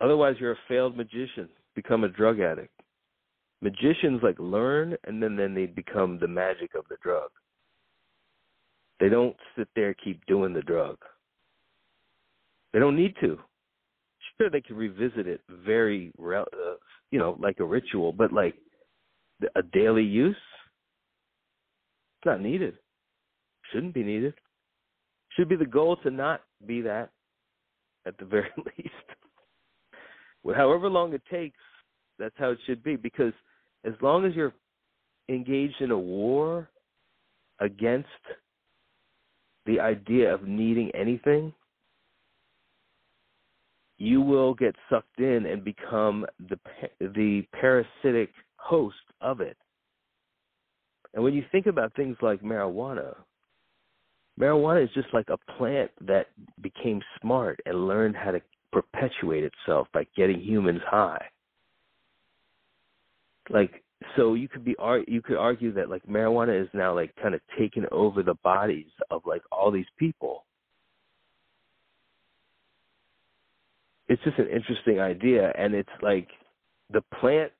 Otherwise, 0.02 0.36
you're 0.40 0.54
a 0.54 0.58
failed 0.68 0.98
magician. 0.98 1.48
Become 1.76 2.04
a 2.04 2.10
drug 2.10 2.40
addict. 2.40 2.74
Magicians 3.62 4.22
like 4.24 4.38
learn 4.40 4.96
and 5.06 5.22
then 5.22 5.36
then 5.36 5.54
they 5.54 5.66
become 5.66 6.18
the 6.20 6.28
magic 6.28 6.76
of 6.76 6.86
the 6.90 6.98
drug. 7.02 7.30
They 9.00 9.10
don't 9.10 9.36
sit 9.58 9.68
there 9.76 9.94
keep 9.94 10.26
doing 10.26 10.54
the 10.54 10.62
drug. 10.62 10.98
They 12.74 12.80
don't 12.80 12.96
need 12.96 13.16
to. 13.22 13.38
Sure, 14.44 14.50
they 14.50 14.60
can 14.60 14.76
revisit 14.76 15.26
it 15.26 15.40
very, 15.66 16.12
uh, 16.22 16.44
you 17.12 17.20
know, 17.20 17.38
like 17.40 17.62
a 17.62 17.64
ritual, 17.64 18.12
but 18.12 18.34
like 18.34 18.56
a 19.56 19.62
daily 19.62 20.04
use, 20.04 20.36
it's 22.18 22.26
not 22.26 22.42
needed. 22.42 22.74
Shouldn't 23.72 23.94
be 23.94 24.04
needed. 24.04 24.34
Should 25.30 25.48
be 25.48 25.56
the 25.56 25.66
goal 25.66 25.96
to 26.04 26.12
not 26.12 26.42
be 26.66 26.82
that 26.82 27.12
at 28.06 28.18
the 28.18 28.26
very 28.36 28.50
least. 28.78 28.90
well, 30.44 30.58
however 30.58 30.90
long 30.90 31.14
it 31.14 31.22
takes, 31.32 31.60
that's 32.20 32.36
how 32.38 32.50
it 32.50 32.60
should 32.66 32.84
be 32.84 32.98
because 32.98 33.34
as 33.86 33.94
long 34.02 34.26
as 34.26 34.36
you're 34.36 34.54
engaged 35.30 35.80
in 35.80 35.92
a 35.92 35.98
war 35.98 36.70
against 37.62 38.10
the 39.66 39.80
idea 39.80 40.34
of 40.34 40.46
needing 40.46 40.92
anything, 40.94 41.54
you 44.04 44.20
will 44.20 44.54
get 44.54 44.76
sucked 44.90 45.20
in 45.20 45.46
and 45.46 45.64
become 45.64 46.26
the 46.50 46.60
the 47.00 47.44
parasitic 47.54 48.32
host 48.58 48.98
of 49.22 49.40
it. 49.40 49.56
And 51.14 51.24
when 51.24 51.34
you 51.34 51.46
think 51.54 51.68
about 51.68 51.96
things 51.96 52.18
like 52.22 52.42
marijuana, 52.42 53.16
marijuana 54.38 54.84
is 54.84 54.90
just 54.94 55.08
like 55.14 55.30
a 55.30 55.38
plant 55.58 55.90
that 56.02 56.28
became 56.62 57.02
smart 57.22 57.62
and 57.66 57.88
learned 57.88 58.18
how 58.18 58.32
to 58.32 58.42
perpetuate 58.74 59.46
itself 59.46 59.88
by 59.94 60.06
getting 60.18 60.42
humans 60.42 60.82
high. 60.86 61.24
Like 63.50 63.84
so 64.18 64.34
you 64.34 64.50
could 64.50 64.66
be 64.66 64.76
you 65.08 65.22
could 65.22 65.38
argue 65.38 65.72
that 65.76 65.90
like 65.90 66.06
marijuana 66.08 66.62
is 66.62 66.68
now 66.74 66.94
like 66.94 67.16
kind 67.22 67.36
of 67.36 67.42
taken 67.58 67.86
over 67.90 68.22
the 68.22 68.36
bodies 68.44 68.92
of 69.12 69.22
like 69.26 69.44
all 69.50 69.72
these 69.72 69.86
people. 69.98 70.44
It's 74.14 74.24
just 74.24 74.38
an 74.38 74.48
interesting 74.48 75.00
idea 75.00 75.52
and 75.58 75.74
it's 75.74 75.90
like 76.04 76.28
the 76.92 77.02
plant 77.20 77.52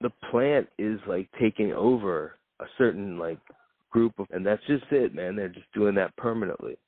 the 0.00 0.08
plant 0.30 0.66
is 0.78 0.98
like 1.06 1.28
taking 1.38 1.74
over 1.74 2.38
a 2.60 2.64
certain 2.78 3.18
like 3.18 3.38
group 3.90 4.18
of, 4.18 4.26
and 4.30 4.44
that's 4.44 4.62
just 4.66 4.84
it, 4.90 5.14
man. 5.14 5.36
They're 5.36 5.50
just 5.50 5.70
doing 5.74 5.94
that 5.96 6.16
permanently. 6.16 6.78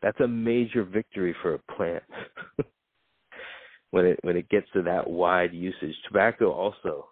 That's 0.00 0.20
a 0.20 0.28
major 0.28 0.84
victory 0.84 1.34
for 1.42 1.54
a 1.54 1.74
plant 1.76 2.04
when 3.90 4.06
it 4.06 4.20
when 4.22 4.36
it 4.36 4.48
gets 4.48 4.68
to 4.74 4.82
that 4.82 5.10
wide 5.10 5.52
usage. 5.52 5.96
Tobacco 6.06 6.52
also 6.52 7.08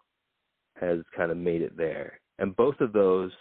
has 0.81 0.99
kind 1.17 1.33
of 1.33 1.37
made 1.37 1.63
it 1.63 1.77
there, 1.77 2.21
and 2.39 2.55
both 2.55 2.81
of 2.81 2.93
those 2.93 3.33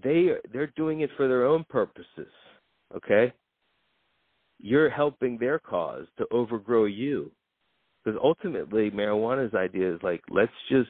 they 0.00 0.30
they're 0.52 0.72
doing 0.76 1.00
it 1.00 1.10
for 1.16 1.26
their 1.26 1.44
own 1.44 1.64
purposes. 1.68 2.30
Okay, 2.94 3.32
you're 4.62 4.88
helping 4.88 5.36
their 5.36 5.58
cause 5.58 6.06
to 6.16 6.26
overgrow 6.30 6.84
you, 6.84 7.30
because 8.02 8.18
ultimately 8.22 8.90
marijuana's 8.90 9.54
idea 9.54 9.94
is 9.94 10.00
like 10.02 10.22
let's 10.30 10.52
just 10.70 10.88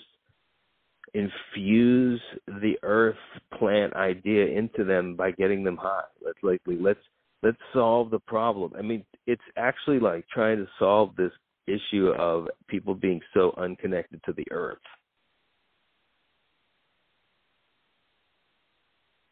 infuse 1.15 2.21
the 2.47 2.75
earth 2.83 3.17
plant 3.59 3.95
idea 3.95 4.47
into 4.47 4.85
them 4.85 5.17
by 5.17 5.31
getting 5.33 5.65
them 5.65 5.77
high. 5.77 6.03
Let's 6.25 6.39
like 6.43 6.61
let's 6.67 7.01
let's 7.43 7.59
solve 7.73 8.11
the 8.11 8.21
problem. 8.21 8.73
I 8.79 8.83
mean, 8.83 9.05
it's 9.27 9.43
actually 9.57 9.99
like 10.01 10.27
trying 10.29 10.59
to 10.59 10.69
solve 10.79 11.17
this 11.17 11.33
issue 11.67 12.09
of 12.19 12.49
people 12.69 12.95
being 12.95 13.21
so 13.35 13.55
unconnected 13.57 14.21
to 14.25 14.33
the 14.33 14.47
earth. 14.51 14.79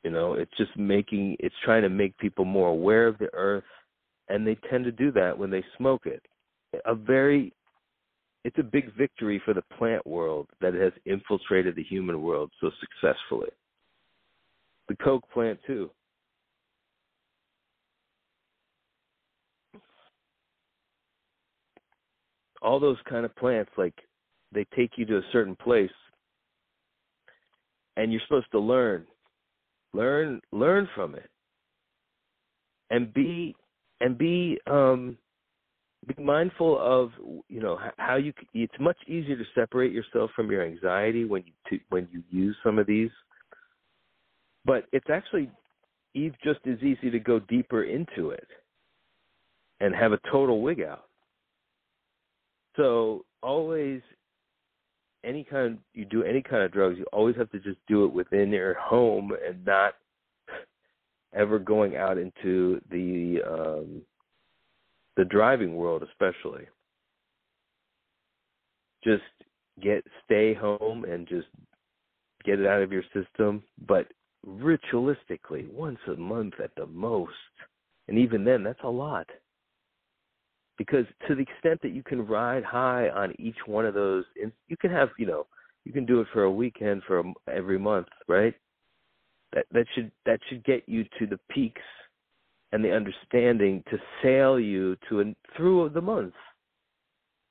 You 0.05 0.11
know, 0.11 0.35
it's 0.35 0.57
just 0.57 0.77
making 0.77 1.37
it's 1.41 1.55
trying 1.65 1.83
to 1.83 1.91
make 1.91 2.17
people 2.19 2.45
more 2.45 2.69
aware 2.69 3.07
of 3.07 3.19
the 3.19 3.29
earth 3.35 3.65
and 4.31 4.47
they 4.47 4.57
tend 4.71 4.85
to 4.85 4.93
do 4.93 5.13
that 5.13 5.37
when 5.37 5.51
they 5.51 5.65
smoke 5.77 6.07
it. 6.07 6.23
A 6.87 6.95
very 6.95 7.53
it's 8.45 8.59
a 8.59 8.63
big 8.63 8.95
victory 8.97 9.41
for 9.45 9.53
the 9.53 9.63
plant 9.77 10.07
world 10.07 10.49
that 10.63 10.73
has 10.73 10.93
infiltrated 11.05 11.77
the 11.77 11.83
human 11.83 12.23
world 12.23 12.51
so 12.61 12.71
successfully. 12.81 13.51
The 14.89 14.97
Coke 14.97 15.25
plant, 15.31 15.59
too. 15.67 15.91
All 22.63 22.81
those 22.81 22.97
kind 23.07 23.27
of 23.27 23.37
plants, 23.37 23.71
like, 23.77 23.95
they 24.53 24.67
take 24.75 24.93
you 24.97 25.05
to 25.07 25.19
a 25.19 25.23
certain 25.33 25.57
place 25.57 25.91
and 27.97 28.11
you're 28.11 28.23
supposed 28.27 28.51
to 28.53 28.59
learn 28.59 29.07
learn 29.93 30.41
learn 30.53 30.89
from 30.95 31.15
it 31.15 31.29
and 32.91 33.13
be 33.13 33.55
and 34.01 34.17
be 34.19 34.59
um 34.67 35.17
be 36.07 36.23
mindful 36.23 36.79
of 36.81 37.11
you 37.49 37.61
know 37.61 37.79
how 37.99 38.17
you 38.17 38.33
it's 38.55 38.75
much 38.81 38.97
easier 39.07 39.37
to 39.37 39.45
separate 39.55 39.93
yourself 39.93 40.31
from 40.35 40.51
your 40.51 40.65
anxiety 40.65 41.25
when 41.25 41.43
you 41.45 41.53
to, 41.69 41.85
when 41.91 42.09
you 42.11 42.23
use 42.31 42.57
some 42.65 42.79
of 42.79 42.87
these 42.87 43.11
but 44.65 44.85
it's 44.93 45.09
actually 45.11 45.51
Eve 46.15 46.35
just 46.43 46.61
as 46.67 46.79
easy 46.79 47.11
to 47.11 47.19
go 47.19 47.39
deeper 47.41 47.85
into 47.85 48.31
it 48.31 48.49
and 49.81 49.95
have 49.95 50.13
a 50.13 50.21
total 50.31 50.61
wig 50.61 50.81
out. 50.83 51.07
So 52.77 53.25
always 53.43 54.01
any 55.23 55.45
kind 55.45 55.79
you 55.95 56.05
do 56.05 56.23
any 56.23 56.43
kind 56.43 56.63
of 56.63 56.73
drugs, 56.73 56.99
you 56.99 57.05
always 57.13 57.37
have 57.37 57.51
to 57.53 57.59
just 57.59 57.79
do 57.87 58.05
it 58.05 58.13
within 58.13 58.51
your 58.51 58.75
home 58.75 59.33
and 59.47 59.65
not 59.65 59.95
ever 61.35 61.59
going 61.59 61.97
out 61.97 62.19
into 62.19 62.81
the 62.91 63.41
um 63.47 64.03
the 65.17 65.25
driving 65.25 65.77
world 65.77 66.03
especially. 66.03 66.67
Just 69.05 69.23
get 69.83 70.05
stay 70.25 70.55
home 70.55 71.05
and 71.05 71.27
just 71.27 71.49
get 72.45 72.61
it 72.61 72.67
out 72.67 72.83
of 72.83 72.93
your 72.93 73.05
system, 73.15 73.63
but 73.87 74.07
ritualistically 74.47 75.71
once 75.73 75.99
a 76.09 76.17
month 76.17 76.55
at 76.63 76.75
the 76.77 76.87
most. 76.87 77.33
And 78.09 78.19
even 78.19 78.45
then 78.45 78.63
that's 78.63 78.83
a 78.83 78.89
lot 78.89 79.27
because 80.81 81.05
to 81.29 81.35
the 81.35 81.43
extent 81.43 81.79
that 81.83 81.93
you 81.93 82.03
can 82.03 82.27
ride 82.27 82.65
high 82.65 83.11
on 83.11 83.35
each 83.39 83.59
one 83.67 83.85
of 83.85 83.93
those 83.93 84.25
you 84.67 84.77
can 84.79 84.91
have 84.91 85.11
you 85.19 85.27
know 85.27 85.47
you 85.85 85.93
can 85.93 86.07
do 86.07 86.23
it 86.23 86.27
for 86.33 86.45
a 86.45 86.51
weekend 86.51 87.03
for 87.07 87.19
a, 87.19 87.25
every 87.53 87.79
month 87.79 88.07
right 88.29 88.55
that 89.53 89.67
that 89.73 89.87
should 89.95 90.11
that 90.27 90.41
should 90.49 90.65
get 90.65 90.83
you 90.87 91.05
to 91.19 91.27
the 91.27 91.39
peaks 91.51 91.83
and 92.73 92.85
the 92.85 92.93
understanding 92.93 93.83
to 93.91 93.99
sail 94.23 94.59
you 94.59 94.97
to 95.09 95.21
and 95.21 95.35
through 95.57 95.89
the 95.91 96.01
month 96.01 96.35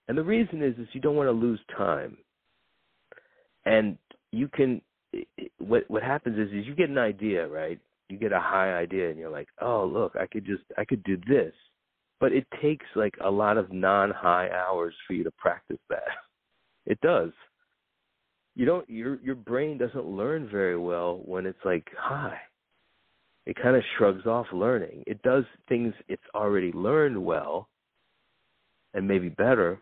and 0.08 0.18
the 0.18 0.24
reason 0.24 0.62
is 0.62 0.78
is 0.78 0.88
you 0.94 1.02
don't 1.02 1.16
want 1.16 1.28
to 1.28 1.32
lose 1.32 1.60
time 1.76 2.18
and 3.66 3.98
you 4.32 4.48
can 4.48 4.82
what 5.58 5.84
what 5.90 6.04
happens 6.04 6.38
is 6.38 6.54
is 6.54 6.66
you 6.66 6.76
get 6.76 6.90
an 6.90 6.98
idea 6.98 7.48
right 7.48 7.80
you 8.10 8.18
get 8.18 8.32
a 8.32 8.40
high 8.40 8.74
idea 8.74 9.10
and 9.10 9.20
you're 9.20 9.30
like 9.30 9.50
oh 9.62 9.86
look 9.86 10.16
i 10.16 10.26
could 10.26 10.46
just 10.46 10.64
i 10.78 10.86
could 10.86 11.04
do 11.04 11.18
this 11.28 11.54
but 12.20 12.34
it 12.34 12.46
takes 12.62 12.86
like 12.96 13.16
a 13.24 13.32
lot 13.32 13.58
of 13.58 13.72
non-high 13.72 14.50
hours 14.50 14.94
for 15.08 15.14
you 15.14 15.24
to 15.24 15.32
practice 15.32 15.80
that. 15.90 16.04
It 16.86 17.00
does. 17.02 17.30
You 18.60 18.66
don't 18.66 18.90
your 18.90 19.22
your 19.22 19.36
brain 19.36 19.78
doesn't 19.78 20.06
learn 20.06 20.50
very 20.52 20.78
well 20.78 21.22
when 21.24 21.46
it's 21.46 21.64
like 21.64 21.88
high. 21.98 22.38
It 23.46 23.56
kind 23.56 23.78
of 23.78 23.84
shrugs 23.98 24.26
off 24.26 24.48
learning. 24.52 25.06
It 25.08 25.22
does 25.22 25.46
things 25.70 25.94
it's 26.10 26.22
already 26.36 26.74
learned 26.74 27.24
well 27.24 27.70
and 28.94 29.08
maybe 29.08 29.30
better, 29.30 29.80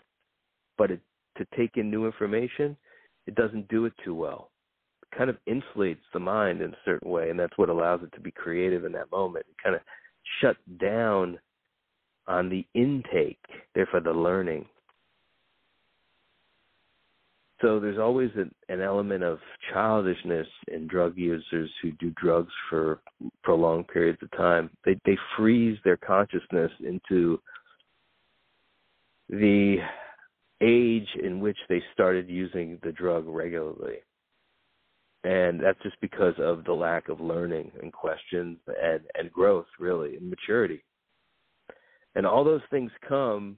but 0.77 0.91
it, 0.91 1.00
to 1.39 1.48
take 1.57 1.77
in 1.77 1.89
new 1.89 2.05
information, 2.05 2.77
it 3.25 3.34
doesn't 3.34 3.67
do 3.67 3.86
it 3.86 3.93
too 4.05 4.13
well. 4.13 4.51
It 5.01 5.17
kind 5.17 5.31
of 5.31 5.38
insulates 5.50 6.05
the 6.13 6.19
mind 6.19 6.62
in 6.62 6.72
a 6.72 6.77
certain 6.86 7.10
way, 7.10 7.31
and 7.31 7.39
that's 7.39 7.57
what 7.57 7.69
allows 7.69 8.01
it 8.03 8.13
to 8.13 8.22
be 8.22 8.29
creative 8.29 8.86
in 8.86 8.91
that 8.91 9.12
moment. 9.12 9.48
It 9.50 9.55
kind 9.63 9.75
of 9.75 9.81
shut 10.39 10.55
down 10.79 11.39
on 12.27 12.48
the 12.48 12.63
intake, 12.75 13.43
therefore 13.74 14.01
the 14.01 14.12
learning. 14.12 14.67
So 17.61 17.79
there's 17.79 17.97
always 17.97 18.29
an, 18.35 18.53
an 18.69 18.81
element 18.81 19.23
of 19.23 19.39
childishness 19.73 20.47
in 20.67 20.87
drug 20.87 21.17
users 21.17 21.71
who 21.81 21.91
do 21.93 22.11
drugs 22.11 22.53
for 22.69 23.01
prolonged 23.43 23.87
periods 23.87 24.19
of 24.21 24.31
time. 24.31 24.69
They 24.85 24.99
they 25.05 25.17
freeze 25.35 25.77
their 25.83 25.97
consciousness 25.97 26.71
into 26.79 27.41
the 29.29 29.77
age 30.61 31.07
in 31.23 31.39
which 31.39 31.57
they 31.67 31.81
started 31.93 32.29
using 32.29 32.79
the 32.83 32.91
drug 32.91 33.25
regularly. 33.27 33.97
And 35.23 35.59
that's 35.59 35.81
just 35.83 35.99
because 35.99 36.35
of 36.39 36.63
the 36.63 36.73
lack 36.73 37.09
of 37.09 37.19
learning 37.19 37.71
and 37.81 37.91
questions 37.91 38.57
and, 38.81 39.01
and 39.15 39.31
growth, 39.31 39.65
really, 39.79 40.15
and 40.15 40.29
maturity 40.29 40.83
and 42.17 42.25
all 42.25 42.43
those 42.43 42.61
things 42.71 42.91
come 43.07 43.57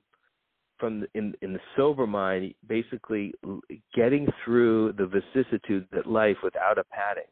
from 0.79 1.05
in 1.13 1.33
in 1.41 1.53
the 1.53 1.59
sober 1.75 2.07
mind 2.07 2.53
basically 2.67 3.33
getting 3.95 4.27
through 4.43 4.93
the 4.93 5.05
vicissitudes 5.05 5.87
of 5.93 6.05
life 6.05 6.37
without 6.43 6.77
a 6.77 6.83
padding 6.85 7.29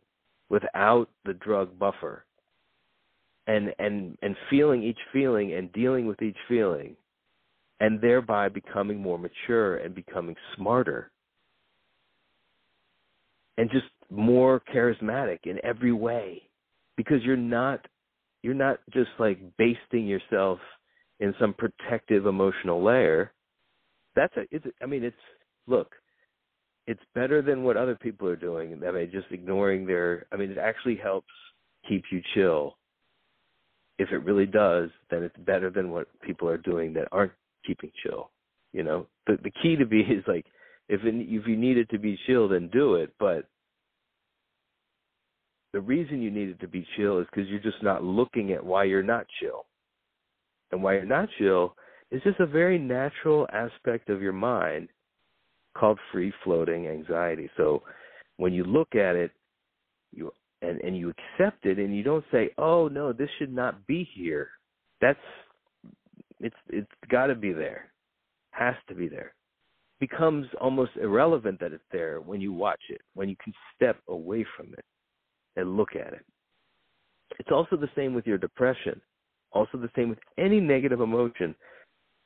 without 0.49 1.07
the 1.25 1.33
drug 1.33 1.77
buffer 1.79 2.25
and 3.47 3.73
and 3.79 4.17
and 4.21 4.35
feeling 4.49 4.83
each 4.83 4.99
feeling 5.13 5.53
and 5.53 5.71
dealing 5.71 6.05
with 6.05 6.21
each 6.21 6.37
feeling 6.47 6.95
and 7.79 8.01
thereby 8.01 8.49
becoming 8.49 8.99
more 8.99 9.19
mature 9.19 9.77
and 9.77 9.93
becoming 9.93 10.35
smarter. 10.55 11.11
And 13.57 13.69
just 13.71 13.85
more 14.11 14.61
charismatic 14.73 15.39
in 15.45 15.59
every 15.63 15.91
way 15.91 16.43
because 16.95 17.23
you're 17.23 17.35
not 17.35 17.85
you're 18.43 18.53
not 18.53 18.79
just 18.93 19.09
like 19.19 19.39
basting 19.57 20.05
yourself 20.07 20.59
in 21.19 21.33
some 21.39 21.53
protective 21.53 22.27
emotional 22.27 22.83
layer, 22.83 23.31
that's 24.17 24.35
a 24.35 24.43
it's 24.51 24.65
I 24.81 24.85
mean 24.85 25.03
it's 25.03 25.15
look, 25.67 25.93
it's 26.87 27.01
better 27.13 27.41
than 27.41 27.63
what 27.63 27.77
other 27.77 27.95
people 27.95 28.27
are 28.27 28.35
doing. 28.35 28.81
I 28.85 28.91
mean 28.91 29.09
just 29.11 29.27
ignoring 29.31 29.85
their 29.85 30.25
I 30.31 30.35
mean 30.35 30.51
it 30.51 30.57
actually 30.57 30.97
helps 30.97 31.31
keep 31.87 32.03
you 32.11 32.21
chill. 32.33 32.77
If 33.99 34.09
it 34.11 34.23
really 34.23 34.45
does, 34.45 34.89
then 35.09 35.23
it's 35.23 35.37
better 35.37 35.69
than 35.69 35.91
what 35.91 36.07
people 36.21 36.49
are 36.49 36.57
doing 36.57 36.93
that 36.93 37.07
aren't 37.11 37.31
keeping 37.65 37.91
chill. 38.03 38.31
You 38.73 38.83
know, 38.83 39.07
the 39.27 39.37
the 39.43 39.51
key 39.61 39.75
to 39.77 39.85
be 39.85 39.99
is 40.01 40.23
like 40.27 40.45
if 40.89 41.03
it, 41.03 41.15
if 41.15 41.47
you 41.47 41.55
need 41.55 41.77
it 41.77 41.89
to 41.91 41.99
be 41.99 42.19
chill, 42.25 42.47
then 42.47 42.69
do 42.73 42.95
it. 42.95 43.13
But 43.19 43.47
the 45.73 45.81
reason 45.81 46.21
you 46.21 46.31
need 46.31 46.49
it 46.49 46.59
to 46.61 46.67
be 46.67 46.87
chill 46.95 47.19
is 47.19 47.27
because 47.31 47.49
you're 47.49 47.59
just 47.59 47.83
not 47.83 48.03
looking 48.03 48.51
at 48.51 48.65
why 48.65 48.85
you're 48.85 49.03
not 49.03 49.27
chill 49.39 49.65
and 50.71 50.81
why 50.81 50.93
you're 50.93 51.05
not 51.05 51.29
chill 51.37 51.75
is 52.11 52.21
just 52.23 52.39
a 52.39 52.45
very 52.45 52.77
natural 52.77 53.47
aspect 53.51 54.09
of 54.09 54.21
your 54.21 54.33
mind 54.33 54.89
called 55.75 55.99
free 56.11 56.33
floating 56.43 56.87
anxiety. 56.87 57.49
So 57.57 57.83
when 58.37 58.53
you 58.53 58.63
look 58.63 58.95
at 58.95 59.15
it, 59.15 59.31
you 60.11 60.31
and, 60.61 60.81
and 60.81 60.97
you 60.97 61.09
accept 61.11 61.65
it 61.65 61.77
and 61.77 61.95
you 61.95 62.03
don't 62.03 62.25
say, 62.31 62.49
Oh 62.57 62.87
no, 62.87 63.13
this 63.13 63.29
should 63.37 63.53
not 63.53 63.85
be 63.85 64.07
here. 64.15 64.49
That's 65.01 65.19
it's 66.39 66.55
it's 66.69 66.91
gotta 67.09 67.35
be 67.35 67.53
there. 67.53 67.91
Has 68.51 68.75
to 68.87 68.95
be 68.95 69.07
there. 69.07 69.33
Becomes 69.99 70.47
almost 70.61 70.91
irrelevant 71.01 71.59
that 71.59 71.73
it's 71.73 71.83
there 71.91 72.21
when 72.21 72.41
you 72.41 72.53
watch 72.53 72.81
it, 72.89 73.01
when 73.13 73.29
you 73.29 73.35
can 73.43 73.53
step 73.75 73.97
away 74.07 74.45
from 74.55 74.73
it 74.73 74.85
and 75.55 75.75
look 75.75 75.95
at 75.95 76.13
it. 76.13 76.25
It's 77.39 77.51
also 77.51 77.75
the 77.75 77.89
same 77.95 78.13
with 78.13 78.25
your 78.25 78.37
depression 78.37 79.01
also 79.51 79.77
the 79.77 79.89
same 79.95 80.09
with 80.09 80.19
any 80.37 80.59
negative 80.59 81.01
emotion 81.01 81.55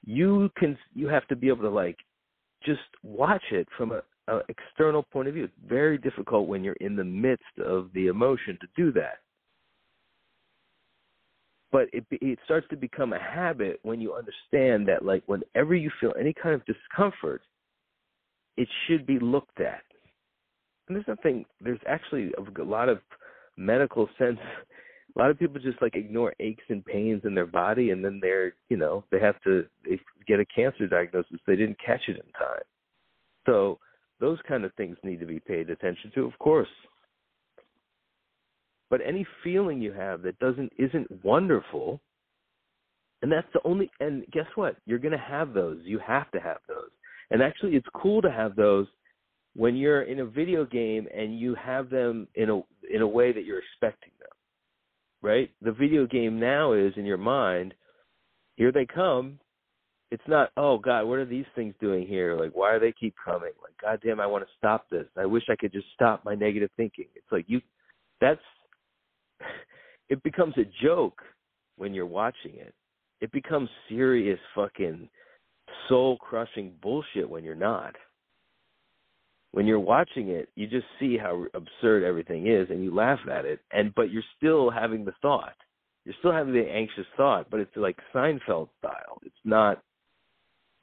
you 0.05 0.49
can 0.57 0.77
you 0.93 1.07
have 1.07 1.27
to 1.27 1.35
be 1.35 1.47
able 1.47 1.63
to 1.63 1.69
like 1.69 1.97
just 2.63 2.81
watch 3.03 3.43
it 3.51 3.67
from 3.77 3.91
a, 3.91 4.01
a 4.27 4.41
external 4.49 5.03
point 5.03 5.27
of 5.27 5.33
view. 5.33 5.45
It's 5.45 5.53
very 5.67 5.97
difficult 5.97 6.47
when 6.47 6.63
you're 6.63 6.73
in 6.75 6.95
the 6.95 7.03
midst 7.03 7.59
of 7.63 7.89
the 7.93 8.07
emotion 8.07 8.57
to 8.61 8.67
do 8.75 8.91
that. 8.93 9.19
But 11.71 11.87
it 11.93 12.05
it 12.11 12.39
starts 12.45 12.67
to 12.69 12.75
become 12.75 13.13
a 13.13 13.19
habit 13.19 13.79
when 13.83 14.01
you 14.01 14.13
understand 14.13 14.87
that 14.87 15.05
like 15.05 15.23
whenever 15.27 15.75
you 15.75 15.89
feel 15.99 16.13
any 16.19 16.33
kind 16.33 16.55
of 16.55 16.65
discomfort 16.65 17.41
it 18.57 18.67
should 18.87 19.05
be 19.07 19.17
looked 19.19 19.61
at. 19.61 19.81
And 20.87 20.95
there's 20.95 21.07
nothing 21.07 21.45
there's 21.61 21.79
actually 21.87 22.31
a 22.37 22.63
lot 22.63 22.89
of 22.89 22.99
medical 23.57 24.09
sense 24.17 24.39
a 25.15 25.19
lot 25.19 25.29
of 25.29 25.39
people 25.39 25.59
just 25.59 25.81
like 25.81 25.95
ignore 25.95 26.33
aches 26.39 26.63
and 26.69 26.85
pains 26.85 27.21
in 27.25 27.35
their 27.35 27.45
body 27.45 27.89
and 27.89 28.03
then 28.03 28.19
they're 28.21 28.53
you 28.69 28.77
know 28.77 29.03
they 29.11 29.19
have 29.19 29.41
to 29.43 29.65
they 29.87 29.99
get 30.27 30.39
a 30.39 30.45
cancer 30.45 30.87
diagnosis. 30.87 31.39
They 31.45 31.55
didn't 31.55 31.77
catch 31.85 32.01
it 32.07 32.17
in 32.17 32.31
time. 32.33 32.63
So 33.45 33.79
those 34.19 34.37
kind 34.47 34.63
of 34.63 34.73
things 34.75 34.97
need 35.03 35.19
to 35.19 35.25
be 35.25 35.39
paid 35.39 35.69
attention 35.69 36.11
to 36.15 36.25
of 36.25 36.37
course. 36.39 36.69
But 38.89 39.01
any 39.05 39.25
feeling 39.43 39.81
you 39.81 39.93
have 39.93 40.21
that 40.23 40.39
doesn't 40.39 40.71
isn't 40.77 41.23
wonderful 41.23 42.01
and 43.21 43.31
that's 43.31 43.47
the 43.53 43.61
only 43.65 43.89
and 43.99 44.25
guess 44.31 44.47
what? 44.55 44.77
You're 44.85 44.99
going 44.99 45.11
to 45.11 45.17
have 45.17 45.53
those. 45.53 45.79
You 45.83 45.99
have 45.99 46.31
to 46.31 46.39
have 46.39 46.57
those. 46.67 46.89
And 47.31 47.41
actually 47.41 47.75
it's 47.75 47.87
cool 47.93 48.21
to 48.21 48.31
have 48.31 48.55
those 48.55 48.87
when 49.55 49.75
you're 49.75 50.03
in 50.03 50.19
a 50.19 50.25
video 50.25 50.65
game 50.65 51.07
and 51.13 51.37
you 51.37 51.55
have 51.55 51.89
them 51.89 52.27
in 52.35 52.49
a 52.49 52.61
in 52.93 53.01
a 53.01 53.07
way 53.07 53.33
that 53.33 53.43
you're 53.43 53.59
expecting 53.59 54.10
right? 55.31 55.49
The 55.61 55.71
video 55.71 56.05
game 56.05 56.39
now 56.39 56.73
is 56.73 56.93
in 56.97 57.05
your 57.05 57.17
mind, 57.17 57.73
here 58.55 58.71
they 58.71 58.85
come. 58.85 59.39
It's 60.11 60.23
not, 60.27 60.49
oh 60.57 60.77
God, 60.77 61.05
what 61.05 61.19
are 61.19 61.25
these 61.25 61.45
things 61.55 61.73
doing 61.79 62.05
here? 62.05 62.35
Like, 62.35 62.51
why 62.53 62.71
are 62.71 62.79
they 62.79 62.91
keep 62.91 63.15
coming? 63.23 63.53
Like, 63.63 63.73
God 63.81 63.99
damn, 64.03 64.19
I 64.19 64.27
want 64.27 64.43
to 64.43 64.49
stop 64.57 64.89
this. 64.89 65.05
I 65.17 65.25
wish 65.25 65.43
I 65.49 65.55
could 65.55 65.71
just 65.71 65.87
stop 65.93 66.25
my 66.25 66.35
negative 66.35 66.69
thinking. 66.75 67.05
It's 67.15 67.31
like 67.31 67.45
you, 67.47 67.61
that's, 68.19 68.41
it 70.09 70.21
becomes 70.23 70.55
a 70.57 70.69
joke 70.83 71.21
when 71.77 71.93
you're 71.93 72.05
watching 72.05 72.55
it. 72.55 72.73
It 73.21 73.31
becomes 73.31 73.69
serious 73.87 74.39
fucking 74.53 75.07
soul 75.87 76.17
crushing 76.17 76.73
bullshit 76.81 77.29
when 77.29 77.45
you're 77.45 77.55
not. 77.55 77.95
When 79.51 79.67
you're 79.67 79.79
watching 79.79 80.29
it, 80.29 80.49
you 80.55 80.67
just 80.67 80.85
see 80.99 81.17
how 81.17 81.45
absurd 81.53 82.03
everything 82.03 82.47
is 82.47 82.69
and 82.69 82.83
you 82.83 82.93
laugh 82.93 83.19
at 83.31 83.45
it 83.45 83.59
and 83.71 83.93
but 83.95 84.11
you're 84.11 84.23
still 84.37 84.69
having 84.69 85.05
the 85.05 85.13
thought. 85.21 85.55
You're 86.05 86.15
still 86.19 86.31
having 86.31 86.53
the 86.53 86.67
anxious 86.67 87.05
thought, 87.15 87.49
but 87.51 87.59
it's 87.59 87.75
like 87.75 87.97
Seinfeld 88.13 88.69
style. 88.79 89.19
It's 89.23 89.35
not 89.43 89.81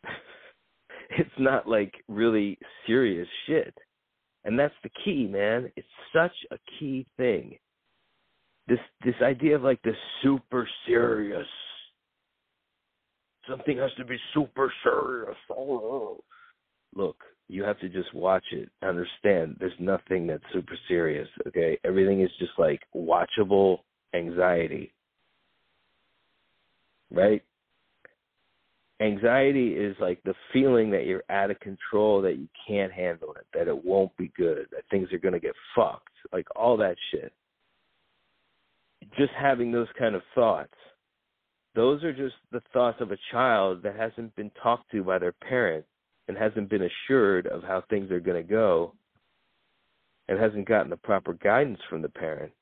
it's 1.10 1.30
not 1.38 1.68
like 1.68 1.94
really 2.08 2.58
serious 2.86 3.28
shit. 3.46 3.74
And 4.44 4.58
that's 4.58 4.74
the 4.82 4.90
key, 5.04 5.26
man. 5.26 5.70
It's 5.76 5.86
such 6.14 6.32
a 6.50 6.58
key 6.78 7.06
thing. 7.16 7.58
This 8.68 8.78
this 9.04 9.14
idea 9.22 9.56
of 9.56 9.62
like 9.62 9.82
the 9.82 9.94
super 10.22 10.68
serious 10.86 11.46
something 13.48 13.78
has 13.78 13.90
to 13.96 14.04
be 14.04 14.18
super 14.34 14.72
serious. 14.82 15.36
Oh. 15.50 16.20
Look, 16.94 17.16
you 17.48 17.62
have 17.64 17.80
to 17.80 17.88
just 17.88 18.12
watch 18.14 18.44
it. 18.52 18.68
Understand 18.82 19.56
there's 19.58 19.72
nothing 19.78 20.26
that's 20.26 20.44
super 20.52 20.76
serious, 20.86 21.28
okay? 21.46 21.78
Everything 21.84 22.20
is 22.20 22.30
just 22.38 22.52
like 22.58 22.80
watchable 22.94 23.78
anxiety. 24.14 24.92
Right? 27.10 27.42
Anxiety 29.00 29.68
is 29.68 29.96
like 30.00 30.20
the 30.24 30.34
feeling 30.52 30.90
that 30.90 31.06
you're 31.06 31.24
out 31.30 31.50
of 31.50 31.58
control, 31.60 32.20
that 32.22 32.36
you 32.36 32.48
can't 32.66 32.92
handle 32.92 33.32
it, 33.34 33.46
that 33.54 33.68
it 33.68 33.84
won't 33.84 34.14
be 34.16 34.30
good, 34.36 34.66
that 34.70 34.82
things 34.90 35.10
are 35.12 35.18
going 35.18 35.34
to 35.34 35.40
get 35.40 35.54
fucked, 35.74 36.08
like 36.32 36.46
all 36.54 36.76
that 36.76 36.96
shit. 37.10 37.32
Just 39.16 39.32
having 39.40 39.72
those 39.72 39.86
kind 39.98 40.14
of 40.14 40.22
thoughts, 40.34 40.74
those 41.74 42.02
are 42.02 42.12
just 42.12 42.34
the 42.50 42.60
thoughts 42.72 43.00
of 43.00 43.12
a 43.12 43.18
child 43.30 43.82
that 43.84 43.96
hasn't 43.96 44.34
been 44.36 44.50
talked 44.62 44.90
to 44.90 45.04
by 45.04 45.18
their 45.18 45.32
parent 45.32 45.86
and 46.28 46.36
hasn't 46.36 46.68
been 46.68 46.82
assured 46.82 47.46
of 47.46 47.62
how 47.62 47.82
things 47.88 48.10
are 48.10 48.20
going 48.20 48.40
to 48.42 48.48
go 48.48 48.94
and 50.28 50.38
hasn't 50.38 50.68
gotten 50.68 50.90
the 50.90 50.96
proper 50.96 51.32
guidance 51.32 51.80
from 51.88 52.02
the 52.02 52.08
parent. 52.08 52.52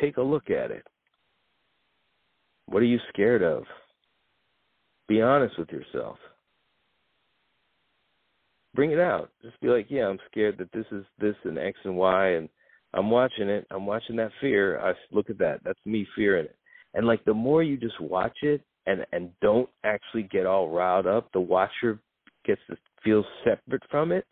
Take 0.00 0.16
a 0.16 0.22
look 0.22 0.50
at 0.50 0.70
it. 0.70 0.86
What 2.66 2.82
are 2.82 2.86
you 2.86 2.98
scared 3.10 3.42
of? 3.42 3.64
Be 5.06 5.20
honest 5.20 5.58
with 5.58 5.68
yourself. 5.68 6.16
Bring 8.74 8.90
it 8.90 8.98
out. 8.98 9.30
Just 9.42 9.60
be 9.60 9.68
like, 9.68 9.86
yeah, 9.90 10.06
I'm 10.08 10.18
scared 10.30 10.58
that 10.58 10.72
this 10.72 10.86
is 10.90 11.04
this 11.20 11.36
and 11.44 11.58
X 11.58 11.78
and 11.84 11.94
Y, 11.96 12.28
and 12.30 12.48
I'm 12.94 13.10
watching 13.10 13.48
it. 13.48 13.66
I'm 13.70 13.86
watching 13.86 14.16
that 14.16 14.32
fear. 14.40 14.80
I 14.80 14.94
look 15.12 15.30
at 15.30 15.38
that. 15.38 15.60
That's 15.62 15.78
me 15.84 16.06
fearing 16.16 16.46
it. 16.46 16.56
And 16.94 17.06
like 17.06 17.24
the 17.24 17.34
more 17.34 17.62
you 17.62 17.76
just 17.76 18.00
watch 18.00 18.36
it 18.42 18.62
and 18.86 19.06
and 19.12 19.30
don't 19.40 19.68
actually 19.84 20.24
get 20.24 20.46
all 20.46 20.70
riled 20.70 21.06
up, 21.06 21.30
the 21.32 21.40
watcher 21.40 21.98
gets 22.44 22.60
to 22.68 22.76
feel 23.02 23.24
separate 23.44 23.82
from 23.90 24.12
it. 24.12 24.26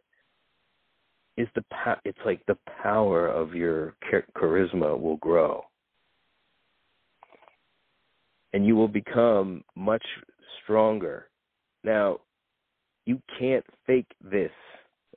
Is 1.36 1.48
the 1.54 1.64
it's 2.04 2.18
like 2.26 2.44
the 2.46 2.58
power 2.82 3.26
of 3.26 3.54
your 3.54 3.94
charisma 4.36 4.98
will 4.98 5.16
grow 5.16 5.64
and 8.52 8.66
you 8.66 8.76
will 8.76 8.88
become 8.88 9.64
much 9.74 10.04
stronger. 10.62 11.28
Now, 11.84 12.20
you 13.06 13.20
can't 13.38 13.64
fake 13.86 14.10
this, 14.22 14.50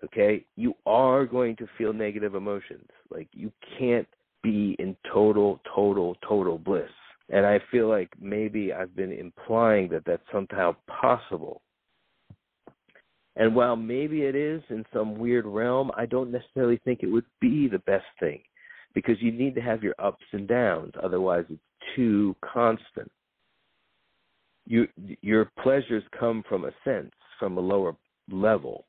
okay? 0.04 0.46
You 0.56 0.74
are 0.86 1.26
going 1.26 1.56
to 1.58 1.68
feel 1.78 1.94
negative 1.94 2.36
emotions. 2.36 2.88
Like, 3.10 3.28
you 3.34 3.52
can't 3.78 4.08
be 4.42 4.76
in 4.80 4.96
total, 5.12 5.60
total, 5.74 6.16
total 6.28 6.58
bliss. 6.58 6.90
And 7.30 7.46
I 7.46 7.60
feel 7.72 7.88
like 7.88 8.10
maybe 8.20 8.72
I've 8.72 8.96
been 8.96 9.12
implying 9.12 9.90
that 9.90 10.04
that's 10.06 10.24
somehow 10.32 10.76
possible. 10.88 11.62
And 13.36 13.56
while 13.56 13.76
maybe 13.76 14.22
it 14.22 14.36
is 14.36 14.62
in 14.70 14.86
some 14.94 15.18
weird 15.18 15.46
realm, 15.46 15.92
I 15.98 16.06
don't 16.06 16.32
necessarily 16.32 16.80
think 16.86 17.02
it 17.02 17.12
would 17.12 17.26
be 17.42 17.68
the 17.68 17.80
best 17.80 18.06
thing 18.20 18.42
because 18.94 19.16
you 19.20 19.32
need 19.32 19.56
to 19.56 19.62
have 19.62 19.84
your 19.84 19.96
ups 20.00 20.24
and 20.32 20.48
downs. 20.48 20.94
Otherwise, 21.04 21.46
it's 21.50 21.60
too 21.96 22.36
constant 22.42 23.12
you 24.66 24.88
your 25.22 25.52
pleasures 25.62 26.04
come 26.18 26.44
from 26.50 26.66
a 26.66 26.72
sense 26.84 27.12
from 27.40 27.58
a 27.58 27.62
lower 27.62 27.96
level 28.32 28.86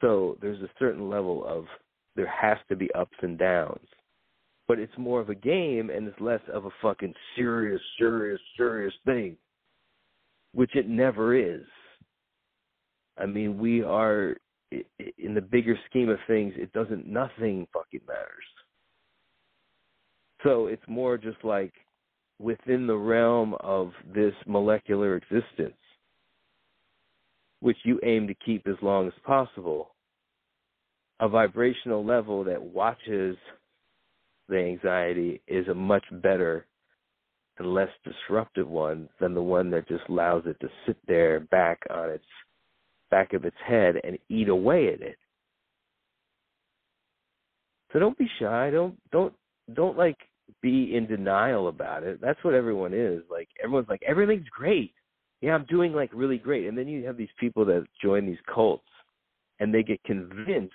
so 0.00 0.36
there's 0.40 0.60
a 0.62 0.70
certain 0.78 1.08
level 1.08 1.44
of 1.46 1.64
there 2.14 2.28
has 2.28 2.58
to 2.68 2.76
be 2.76 2.92
ups 2.92 3.16
and 3.22 3.38
downs 3.38 3.88
but 4.68 4.78
it's 4.78 4.96
more 4.98 5.20
of 5.20 5.30
a 5.30 5.34
game 5.34 5.90
and 5.90 6.06
it's 6.08 6.20
less 6.20 6.40
of 6.52 6.64
a 6.66 6.70
fucking 6.82 7.14
serious 7.36 7.80
serious 7.98 8.40
serious 8.56 8.94
thing 9.04 9.36
which 10.52 10.74
it 10.74 10.88
never 10.88 11.34
is. 11.34 11.64
I 13.18 13.26
mean 13.26 13.58
we 13.58 13.82
are 13.82 14.36
in 15.18 15.34
the 15.34 15.40
bigger 15.40 15.78
scheme 15.88 16.08
of 16.08 16.18
things 16.26 16.54
it 16.56 16.72
doesn't 16.72 17.06
nothing 17.06 17.66
fucking 17.72 18.00
matters. 18.06 18.44
So 20.42 20.66
it's 20.66 20.82
more 20.86 21.16
just 21.16 21.42
like 21.44 21.72
within 22.38 22.86
the 22.86 22.96
realm 22.96 23.54
of 23.60 23.92
this 24.14 24.34
molecular 24.46 25.16
existence, 25.16 25.76
which 27.60 27.78
you 27.84 27.98
aim 28.04 28.26
to 28.28 28.34
keep 28.34 28.66
as 28.66 28.76
long 28.82 29.06
as 29.06 29.12
possible, 29.24 29.94
a 31.20 31.28
vibrational 31.28 32.04
level 32.04 32.44
that 32.44 32.62
watches 32.62 33.36
the 34.48 34.58
anxiety 34.58 35.40
is 35.46 35.66
a 35.68 35.74
much 35.74 36.04
better 36.22 36.66
and 37.58 37.72
less 37.72 37.88
disruptive 38.04 38.68
one 38.68 39.08
than 39.20 39.34
the 39.34 39.42
one 39.42 39.70
that 39.70 39.88
just 39.88 40.04
allows 40.08 40.42
it 40.46 40.58
to 40.60 40.68
sit 40.86 40.96
there 41.06 41.40
back 41.40 41.80
on 41.90 42.10
its 42.10 42.24
back 43.10 43.32
of 43.32 43.44
its 43.44 43.56
head 43.66 43.96
and 44.04 44.18
eat 44.28 44.48
away 44.48 44.92
at 44.92 45.00
it. 45.00 45.16
So 47.92 47.98
don't 47.98 48.18
be 48.18 48.28
shy. 48.38 48.70
Don't 48.70 48.96
don't 49.10 49.32
don't 49.74 49.96
like 49.96 50.18
be 50.60 50.94
in 50.94 51.06
denial 51.06 51.68
about 51.68 52.02
it. 52.02 52.20
That's 52.20 52.42
what 52.44 52.54
everyone 52.54 52.92
is. 52.92 53.22
Like 53.30 53.48
everyone's 53.62 53.88
like 53.88 54.02
everything's 54.06 54.48
great. 54.48 54.92
Yeah, 55.40 55.54
I'm 55.54 55.66
doing 55.66 55.92
like 55.92 56.10
really 56.12 56.38
great. 56.38 56.66
And 56.66 56.76
then 56.76 56.88
you 56.88 57.06
have 57.06 57.16
these 57.16 57.28
people 57.38 57.64
that 57.66 57.86
join 58.02 58.26
these 58.26 58.36
cults 58.52 58.88
and 59.60 59.72
they 59.72 59.82
get 59.82 60.02
convinced 60.04 60.74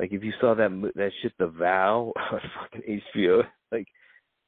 like 0.00 0.12
if 0.12 0.24
you 0.24 0.32
saw 0.40 0.54
that 0.54 0.92
that 0.96 1.10
shit 1.20 1.32
The 1.38 1.48
Vow 1.48 2.12
on 2.32 2.40
fucking 2.58 3.00
HBO, 3.14 3.42
like 3.70 3.86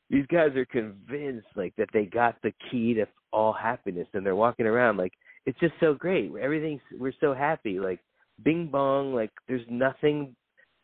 these 0.09 0.27
guys 0.27 0.57
are 0.57 0.65
convinced 0.65 1.47
like 1.55 1.75
that 1.77 1.91
they 1.93 2.07
got 2.07 2.37
the 2.43 2.53
key 2.71 2.95
to 2.95 3.07
all 3.33 3.53
happiness 3.53 4.09
and 4.15 4.25
they're 4.25 4.35
walking 4.35 4.67
around 4.67 4.97
like 4.97 5.13
it's 5.45 5.59
just 5.61 5.75
so 5.79 5.95
great. 5.95 6.33
Everything's 6.41 6.81
we're 6.99 7.13
so 7.21 7.35
happy 7.35 7.79
like 7.79 8.01
bing 8.43 8.69
bong 8.73 9.15
like 9.15 9.31
there's 9.47 9.67
nothing 9.71 10.35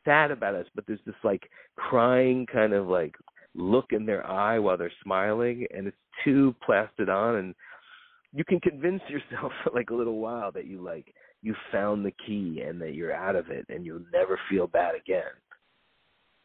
sad 0.05 0.31
about 0.31 0.55
us, 0.55 0.67
but 0.75 0.85
there's 0.87 1.01
this 1.07 1.15
like 1.25 1.49
crying 1.77 2.47
kind 2.47 2.75
of 2.75 2.89
like 2.89 3.15
look 3.55 3.87
in 3.93 4.05
their 4.05 4.27
eye 4.27 4.59
while 4.59 4.77
they're 4.77 4.93
smiling, 5.03 5.67
and 5.75 5.87
it's 5.87 5.97
too 6.25 6.55
plastered 6.65 7.09
on, 7.09 7.37
and 7.37 7.55
you 8.35 8.45
can 8.45 8.61
convince 8.61 9.03
yourself 9.09 9.53
for 9.65 9.71
like 9.75 9.91
a 9.91 9.95
little 9.95 10.19
while 10.19 10.53
that 10.53 10.67
you 10.67 10.83
like 10.83 11.15
you 11.43 11.55
found 11.73 12.05
the 12.05 12.13
key 12.27 12.63
and 12.67 12.81
that 12.81 12.95
you're 12.95 13.15
out 13.15 13.37
of 13.37 13.51
it 13.51 13.67
and 13.69 13.85
you'll 13.85 14.05
never 14.13 14.39
feel 14.51 14.67
bad 14.67 14.95
again. 14.95 15.33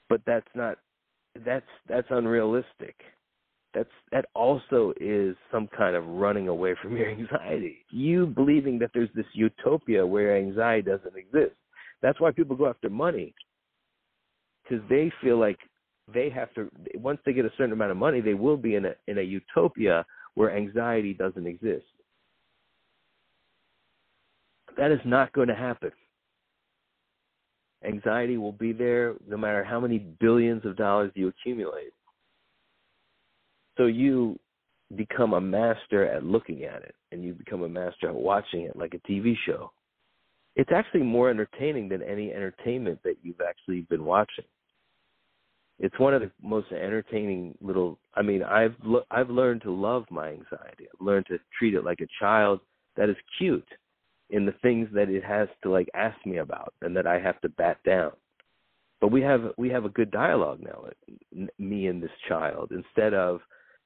But 0.10 0.22
that's 0.26 0.48
not 0.56 0.78
that's 1.46 1.66
that's 1.90 2.08
unrealistic. 2.10 2.96
That's 3.74 3.90
that 4.12 4.26
also 4.36 4.94
is 5.00 5.36
some 5.52 5.68
kind 5.76 5.96
of 5.96 6.06
running 6.06 6.48
away 6.48 6.76
from 6.82 6.96
your 6.96 7.10
anxiety. 7.10 7.86
You 7.90 8.28
believing 8.28 8.80
that 8.80 8.92
there's 8.94 9.10
this 9.16 9.26
utopia 9.34 10.06
where 10.06 10.38
anxiety 10.38 10.84
doesn't 10.84 11.18
exist. 11.18 11.56
That's 12.02 12.20
why 12.20 12.32
people 12.32 12.56
go 12.56 12.68
after 12.68 12.90
money 12.90 13.34
because 14.64 14.84
they 14.90 15.12
feel 15.22 15.40
like 15.40 15.58
they 16.14 16.30
have 16.30 16.54
to 16.54 16.70
once 16.96 17.20
they 17.26 17.34
get 17.34 17.46
a 17.46 17.52
certain 17.58 17.74
amount 17.74 17.92
of 17.92 17.98
money, 17.98 18.22
they 18.22 18.34
will 18.34 18.58
be 18.58 18.76
in 18.76 18.86
a 18.86 18.94
in 19.08 19.18
a 19.18 19.22
utopia 19.22 20.06
where 20.36 20.56
anxiety 20.56 21.14
doesn't 21.14 21.48
exist. 21.48 21.86
That 24.78 24.92
is 24.92 25.00
not 25.06 25.34
going 25.34 25.48
to 25.48 25.56
happen. 25.56 25.92
Anxiety 27.86 28.38
will 28.38 28.54
be 28.54 28.72
there 28.72 29.16
no 29.28 29.38
matter 29.38 29.64
how 29.64 29.80
many 29.80 29.98
billions 29.98 30.66
of 30.66 30.78
dollars 30.78 31.12
you 31.16 31.28
accumulate. 31.28 31.94
So 33.78 33.88
you 33.88 34.40
become 34.96 35.34
a 35.34 35.42
master 35.42 36.06
at 36.06 36.24
looking 36.24 36.64
at 36.64 36.84
it 36.84 36.96
and 37.12 37.24
you 37.24 37.34
become 37.34 37.64
a 37.64 37.70
master 37.70 38.08
at 38.08 38.16
watching 38.16 38.62
it 38.62 38.76
like 38.76 38.94
a 38.94 39.12
TV 39.12 39.34
show 39.46 39.72
it's 40.56 40.72
actually 40.74 41.04
more 41.04 41.30
entertaining 41.30 41.90
than 41.90 42.04
any 42.04 42.32
entertainment 42.32 43.00
that 43.04 43.16
you've 43.24 43.42
actually 43.42 43.82
been 43.90 44.06
watching. 44.06 44.46
It's 45.80 45.98
one 46.00 46.14
of 46.14 46.22
the 46.22 46.32
most 46.42 46.72
entertaining 46.72 47.56
little. 47.60 47.98
I 48.16 48.22
mean, 48.22 48.44
I've 48.44 48.76
I've 49.10 49.30
learned 49.30 49.64
to 49.64 49.72
love 49.72 50.06
my 50.12 50.30
anxiety. 50.30 50.88
I've 50.94 51.06
learned 51.06 51.26
to 51.28 51.40
treat 51.58 51.74
it 51.74 51.84
like 51.84 52.00
a 52.02 52.08
child 52.20 52.60
that 52.96 53.10
is 53.10 53.16
cute 53.40 53.68
in 54.34 54.48
the 54.48 54.56
things 54.64 54.90
that 54.94 55.10
it 55.10 55.24
has 55.24 55.48
to 55.62 55.70
like 55.70 55.88
ask 55.94 56.18
me 56.26 56.38
about 56.38 56.74
and 56.82 56.98
that 56.98 57.06
I 57.06 57.20
have 57.20 57.40
to 57.42 57.50
bat 57.50 57.78
down. 57.86 58.12
But 59.00 59.12
we 59.12 59.22
have 59.22 59.52
we 59.58 59.70
have 59.70 59.86
a 59.86 59.90
good 59.90 60.10
dialogue 60.10 60.60
now, 60.60 61.48
me 61.60 61.88
and 61.88 62.02
this 62.02 62.12
child, 62.28 62.72
instead 62.72 63.14
of 63.14 63.42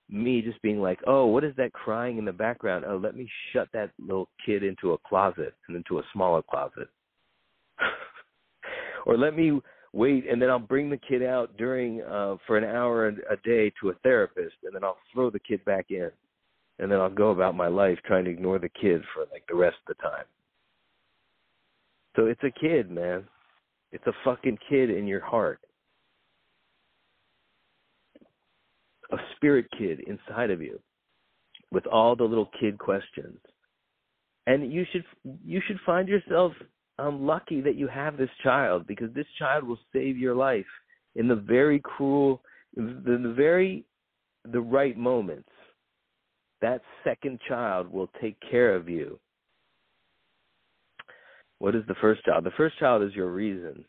me 0.10 0.42
just 0.42 0.62
being 0.62 0.80
like, 0.80 1.00
oh, 1.06 1.26
what 1.26 1.44
is 1.44 1.54
that 1.58 1.74
crying 1.74 2.18
in 2.18 2.24
the 2.24 2.32
background? 2.32 2.86
Oh, 2.88 2.96
let 2.96 3.16
me 3.16 3.30
shut 3.52 3.68
that 3.74 3.92
little 4.00 4.30
kid 4.46 4.64
into 4.64 4.94
a 4.94 4.98
closet 5.00 5.54
and 5.68 5.76
into 5.76 6.00
a 6.00 6.04
smaller 6.14 6.42
closet. 6.42 6.88
or 9.06 9.18
let 9.18 9.36
me 9.36 9.60
wait 9.92 10.30
and 10.30 10.42
then 10.42 10.50
I'll 10.50 10.60
bring 10.60 10.90
the 10.90 10.98
kid 11.10 11.24
out 11.24 11.58
during 11.58 12.02
uh 12.04 12.38
for 12.46 12.58
an 12.58 12.64
hour 12.64 13.08
a 13.08 13.38
day 13.44 13.72
to 13.82 13.90
a 13.90 13.94
therapist 14.04 14.56
and 14.64 14.74
then 14.74 14.84
I'll 14.84 14.98
throw 15.14 15.30
the 15.30 15.40
kid 15.40 15.64
back 15.66 15.88
in. 15.90 16.10
And 16.80 16.92
then 16.92 17.00
I'll 17.00 17.10
go 17.10 17.32
about 17.32 17.56
my 17.56 17.68
life 17.68 17.98
trying 18.06 18.26
to 18.26 18.32
ignore 18.32 18.60
the 18.60 18.70
kid 18.70 19.02
for 19.14 19.26
like 19.32 19.44
the 19.48 19.56
rest 19.56 19.78
of 19.88 19.96
the 19.96 20.04
time. 20.04 20.26
So 22.16 22.26
it's 22.26 22.44
a 22.44 22.60
kid, 22.60 22.92
man. 22.92 23.26
It's 23.92 24.06
a 24.08 24.14
fucking 24.24 24.58
kid 24.70 24.90
in 24.90 25.08
your 25.08 25.22
heart. 25.22 25.60
A 29.12 29.18
spirit 29.36 29.66
kid 29.78 30.02
inside 30.02 30.52
of 30.52 30.62
you 30.62 30.80
with 31.72 31.86
all 31.88 32.16
the 32.16 32.24
little 32.24 32.50
kid 32.60 32.78
questions. 32.78 33.38
And 34.46 34.72
you 34.72 34.86
should 34.92 35.04
you 35.46 35.62
should 35.68 35.80
find 35.86 36.08
yourself 36.08 36.54
um, 37.00 37.26
lucky 37.26 37.62
that 37.62 37.76
you 37.76 37.88
have 37.88 38.18
this 38.18 38.30
child 38.44 38.88
because 38.88 39.14
this 39.14 39.26
child 39.38 39.64
will 39.64 39.80
save 39.94 40.18
your 40.18 40.36
life 40.36 40.66
in 41.16 41.28
the 41.28 41.36
very 41.36 41.80
cruel 41.80 42.42
the, 42.76 43.20
the 43.22 43.34
very 43.36 43.86
the 44.52 44.62
right 44.62 44.98
moments. 44.98 45.50
That 46.62 46.82
second 47.04 47.40
child 47.48 47.92
will 47.92 48.10
take 48.20 48.38
care 48.50 48.76
of 48.76 48.90
you 48.90 49.20
what 51.60 51.76
is 51.76 51.84
the 51.88 51.96
first 51.96 52.24
child? 52.24 52.44
The 52.44 52.52
first 52.52 52.78
child 52.80 53.04
is 53.04 53.16
your 53.16 53.32
reason, 53.32 53.84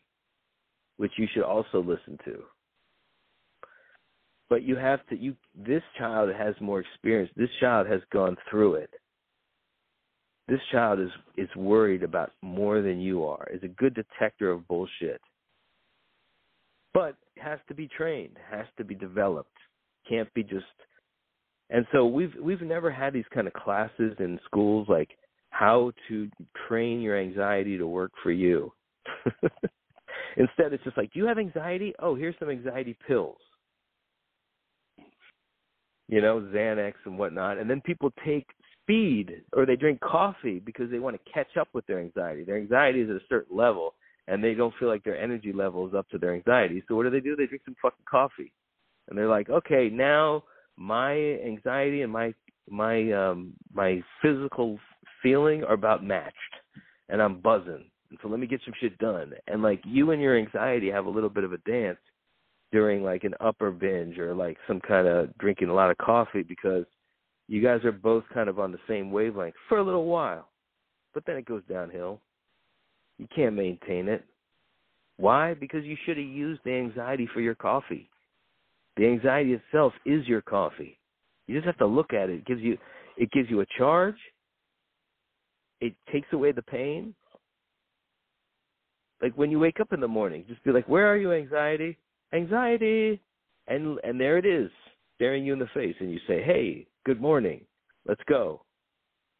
which 0.97 1.11
you 1.17 1.27
should 1.33 1.43
also 1.43 1.81
listen 1.81 2.17
to. 2.25 2.43
But 4.49 4.63
you 4.63 4.75
have 4.75 5.05
to 5.07 5.17
you 5.17 5.35
this 5.55 5.83
child 5.97 6.29
has 6.35 6.55
more 6.59 6.79
experience. 6.79 7.31
This 7.35 7.49
child 7.59 7.87
has 7.87 8.01
gone 8.11 8.35
through 8.49 8.75
it. 8.75 8.89
This 10.47 10.61
child 10.71 10.99
is 10.99 11.11
is 11.37 11.55
worried 11.55 12.01
about 12.01 12.31
more 12.41 12.81
than 12.81 12.99
you 12.99 13.23
are. 13.25 13.47
Is 13.53 13.61
a 13.63 13.67
good 13.67 13.93
detector 13.93 14.49
of 14.49 14.67
bullshit. 14.67 15.21
But 16.91 17.15
has 17.37 17.59
to 17.67 17.75
be 17.75 17.87
trained, 17.87 18.37
has 18.49 18.65
to 18.77 18.83
be 18.83 18.95
developed. 18.95 19.55
Can't 20.09 20.33
be 20.33 20.41
just 20.41 20.65
and 21.69 21.85
so 21.91 22.05
we've 22.05 22.33
we've 22.41 22.61
never 22.61 22.91
had 22.91 23.13
these 23.13 23.25
kind 23.33 23.47
of 23.47 23.53
classes 23.53 24.15
in 24.19 24.39
schools 24.45 24.87
like 24.89 25.09
how 25.51 25.91
to 26.07 26.29
train 26.67 27.01
your 27.01 27.19
anxiety 27.19 27.77
to 27.77 27.87
work 27.87 28.11
for 28.23 28.31
you. 28.31 28.71
Instead, 30.37 30.73
it's 30.73 30.83
just 30.83 30.97
like, 30.97 31.11
do 31.11 31.19
you 31.19 31.25
have 31.25 31.37
anxiety? 31.37 31.93
Oh, 31.99 32.15
here's 32.15 32.35
some 32.39 32.49
anxiety 32.49 32.95
pills. 33.07 33.37
You 36.07 36.21
know, 36.21 36.41
Xanax 36.53 36.93
and 37.05 37.17
whatnot. 37.17 37.57
And 37.57 37.69
then 37.69 37.81
people 37.81 38.11
take 38.25 38.47
speed 38.81 39.43
or 39.53 39.65
they 39.65 39.75
drink 39.75 39.99
coffee 39.99 40.59
because 40.59 40.89
they 40.89 40.99
want 40.99 41.15
to 41.15 41.31
catch 41.31 41.57
up 41.59 41.67
with 41.73 41.85
their 41.85 41.99
anxiety. 41.99 42.43
Their 42.43 42.57
anxiety 42.57 43.01
is 43.01 43.09
at 43.09 43.17
a 43.17 43.25
certain 43.27 43.55
level 43.55 43.93
and 44.27 44.43
they 44.43 44.53
don't 44.53 44.73
feel 44.79 44.87
like 44.87 45.03
their 45.03 45.19
energy 45.19 45.51
level 45.51 45.87
is 45.87 45.93
up 45.93 46.07
to 46.09 46.17
their 46.17 46.33
anxiety. 46.33 46.83
So 46.87 46.95
what 46.95 47.03
do 47.03 47.09
they 47.09 47.19
do? 47.19 47.35
They 47.35 47.45
drink 47.45 47.63
some 47.65 47.75
fucking 47.81 48.05
coffee. 48.09 48.51
And 49.07 49.17
they're 49.17 49.29
like, 49.29 49.49
okay, 49.49 49.89
now 49.91 50.43
my 50.79 51.13
anxiety 51.45 52.01
and 52.01 52.11
my 52.11 52.33
my 52.69 53.11
um 53.11 53.53
my 53.73 54.01
physical 54.21 54.79
feeling 55.21 55.63
are 55.63 55.73
about 55.73 56.03
matched 56.03 56.35
and 57.09 57.21
I'm 57.21 57.41
buzzing. 57.41 57.85
And 58.09 58.19
so 58.21 58.29
let 58.29 58.39
me 58.39 58.47
get 58.47 58.61
some 58.63 58.73
shit 58.79 58.97
done. 58.97 59.33
And 59.47 59.61
like 59.61 59.81
you 59.85 60.11
and 60.11 60.21
your 60.21 60.37
anxiety 60.37 60.89
have 60.89 61.05
a 61.05 61.09
little 61.09 61.29
bit 61.29 61.43
of 61.43 61.53
a 61.53 61.57
dance 61.59 61.99
during 62.71 63.03
like 63.03 63.23
an 63.23 63.33
upper 63.41 63.71
binge 63.71 64.17
or 64.17 64.33
like 64.33 64.57
some 64.67 64.79
kind 64.79 65.07
of 65.07 65.35
drinking 65.37 65.69
a 65.69 65.73
lot 65.73 65.91
of 65.91 65.97
coffee 65.97 66.43
because 66.43 66.85
you 67.47 67.61
guys 67.61 67.83
are 67.83 67.91
both 67.91 68.23
kind 68.33 68.47
of 68.47 68.59
on 68.59 68.71
the 68.71 68.79
same 68.87 69.11
wavelength 69.11 69.55
for 69.67 69.79
a 69.79 69.83
little 69.83 70.05
while. 70.05 70.49
But 71.13 71.25
then 71.25 71.35
it 71.35 71.45
goes 71.45 71.63
downhill. 71.69 72.21
You 73.17 73.27
can't 73.35 73.55
maintain 73.55 74.07
it. 74.07 74.23
Why? 75.17 75.55
Because 75.55 75.83
you 75.83 75.97
should 76.05 76.17
have 76.17 76.25
used 76.25 76.61
the 76.63 76.71
anxiety 76.71 77.27
for 77.33 77.41
your 77.41 77.55
coffee. 77.55 78.09
The 78.99 79.07
anxiety 79.07 79.53
itself 79.53 79.93
is 80.05 80.27
your 80.27 80.41
coffee. 80.41 80.99
You 81.47 81.55
just 81.55 81.65
have 81.65 81.77
to 81.77 81.85
look 81.87 82.11
at 82.11 82.29
it. 82.29 82.39
It 82.39 82.45
gives 82.45 82.59
you 82.61 82.77
it 83.15 83.31
gives 83.31 83.49
you 83.49 83.61
a 83.61 83.65
charge 83.77 84.17
it 85.79 85.93
takes 86.11 86.27
away 86.33 86.51
the 86.51 86.61
pain. 86.61 87.15
Like 89.21 89.33
when 89.35 89.51
you 89.51 89.57
wake 89.57 89.79
up 89.79 89.93
in 89.93 90.01
the 90.01 90.07
morning, 90.09 90.43
just 90.49 90.61
be 90.65 90.73
like, 90.73 90.89
"Where 90.89 91.07
are 91.07 91.15
you, 91.15 91.31
anxiety? 91.31 91.97
Anxiety!" 92.33 93.21
And 93.67 93.99
and 94.03 94.19
there 94.19 94.37
it 94.37 94.45
is, 94.45 94.69
staring 95.15 95.45
you 95.45 95.53
in 95.53 95.59
the 95.59 95.67
face, 95.67 95.95
and 96.01 96.11
you 96.11 96.19
say, 96.27 96.41
"Hey, 96.41 96.85
good 97.05 97.21
morning. 97.21 97.65
Let's 98.05 98.23
go." 98.27 98.65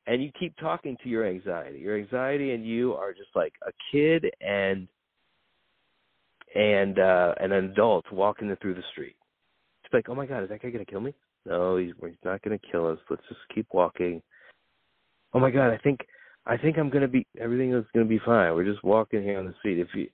And 0.08 0.24
you 0.24 0.32
keep 0.40 0.56
talking 0.56 0.96
to 1.04 1.10
your 1.10 1.26
anxiety. 1.26 1.80
Your 1.80 1.98
anxiety 1.98 2.54
and 2.54 2.66
you 2.66 2.94
are 2.94 3.14
just 3.14 3.36
like 3.36 3.54
a 3.68 3.72
kid 3.92 4.26
and 4.40 4.88
and 6.56 6.98
uh 6.98 7.36
an 7.42 7.52
adult 7.52 8.06
walking 8.12 8.56
through 8.62 8.76
the 8.76 8.84
street. 8.92 9.19
It's 9.90 9.94
like, 9.96 10.08
"Oh 10.08 10.14
my 10.16 10.28
God, 10.28 10.44
is 10.44 10.50
that 10.50 10.62
guy 10.62 10.70
gonna 10.70 10.86
kill 10.86 11.02
me?" 11.02 11.16
No, 11.48 11.78
he's 11.78 11.94
he's 12.00 12.14
not 12.24 12.44
gonna 12.44 12.60
kill 12.60 12.86
us. 12.86 13.00
Let's 13.10 13.28
just 13.28 13.42
keep 13.54 13.66
walking. 13.74 14.22
Oh 15.34 15.40
my 15.40 15.50
God, 15.50 15.72
I 15.72 15.78
think 15.78 16.06
I 16.46 16.58
think 16.58 16.78
I'm 16.78 16.92
gonna 16.92 17.08
be 17.08 17.26
everything 17.40 17.74
is 17.74 17.86
gonna 17.94 18.06
be 18.06 18.20
fine. 18.20 18.54
We're 18.54 18.72
just 18.72 18.84
walking 18.84 19.24
here 19.24 19.40
on 19.40 19.48
the 19.48 19.56
street. 19.58 19.80
If 19.80 19.88
you 19.96 20.08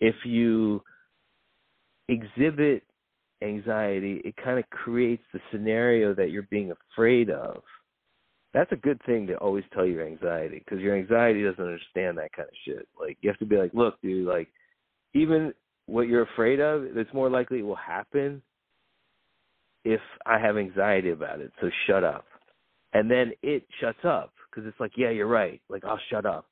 if 0.00 0.14
you 0.26 0.82
exhibit 2.10 2.82
anxiety, 3.42 4.20
it 4.22 4.36
kind 4.36 4.58
of 4.58 4.68
creates 4.68 5.22
the 5.32 5.40
scenario 5.50 6.14
that 6.14 6.30
you're 6.30 6.42
being 6.50 6.70
afraid 6.92 7.30
of. 7.30 7.62
That's 8.52 8.72
a 8.72 8.76
good 8.76 9.00
thing 9.06 9.26
to 9.28 9.36
always 9.38 9.64
tell 9.72 9.86
your 9.86 10.06
anxiety 10.06 10.58
because 10.58 10.80
your 10.80 10.94
anxiety 10.94 11.42
doesn't 11.42 11.64
understand 11.64 12.18
that 12.18 12.34
kind 12.34 12.48
of 12.48 12.54
shit. 12.66 12.86
Like 13.00 13.16
you 13.22 13.30
have 13.30 13.38
to 13.38 13.46
be 13.46 13.56
like, 13.56 13.72
look, 13.72 13.98
dude, 14.02 14.26
like 14.26 14.48
even 15.14 15.54
what 15.86 16.02
you're 16.02 16.22
afraid 16.34 16.60
of, 16.60 16.84
it's 16.84 17.14
more 17.14 17.30
likely 17.30 17.60
it 17.60 17.62
will 17.62 17.76
happen 17.76 18.42
if 19.84 20.00
I 20.26 20.38
have 20.38 20.56
anxiety 20.56 21.10
about 21.10 21.40
it. 21.40 21.52
So 21.60 21.70
shut 21.86 22.04
up. 22.04 22.24
And 22.92 23.10
then 23.10 23.32
it 23.42 23.64
shuts 23.80 24.04
up 24.04 24.32
because 24.50 24.68
it's 24.68 24.78
like, 24.78 24.92
yeah, 24.96 25.10
you're 25.10 25.26
right. 25.26 25.60
Like 25.68 25.84
I'll 25.84 26.00
shut 26.10 26.26
up. 26.26 26.46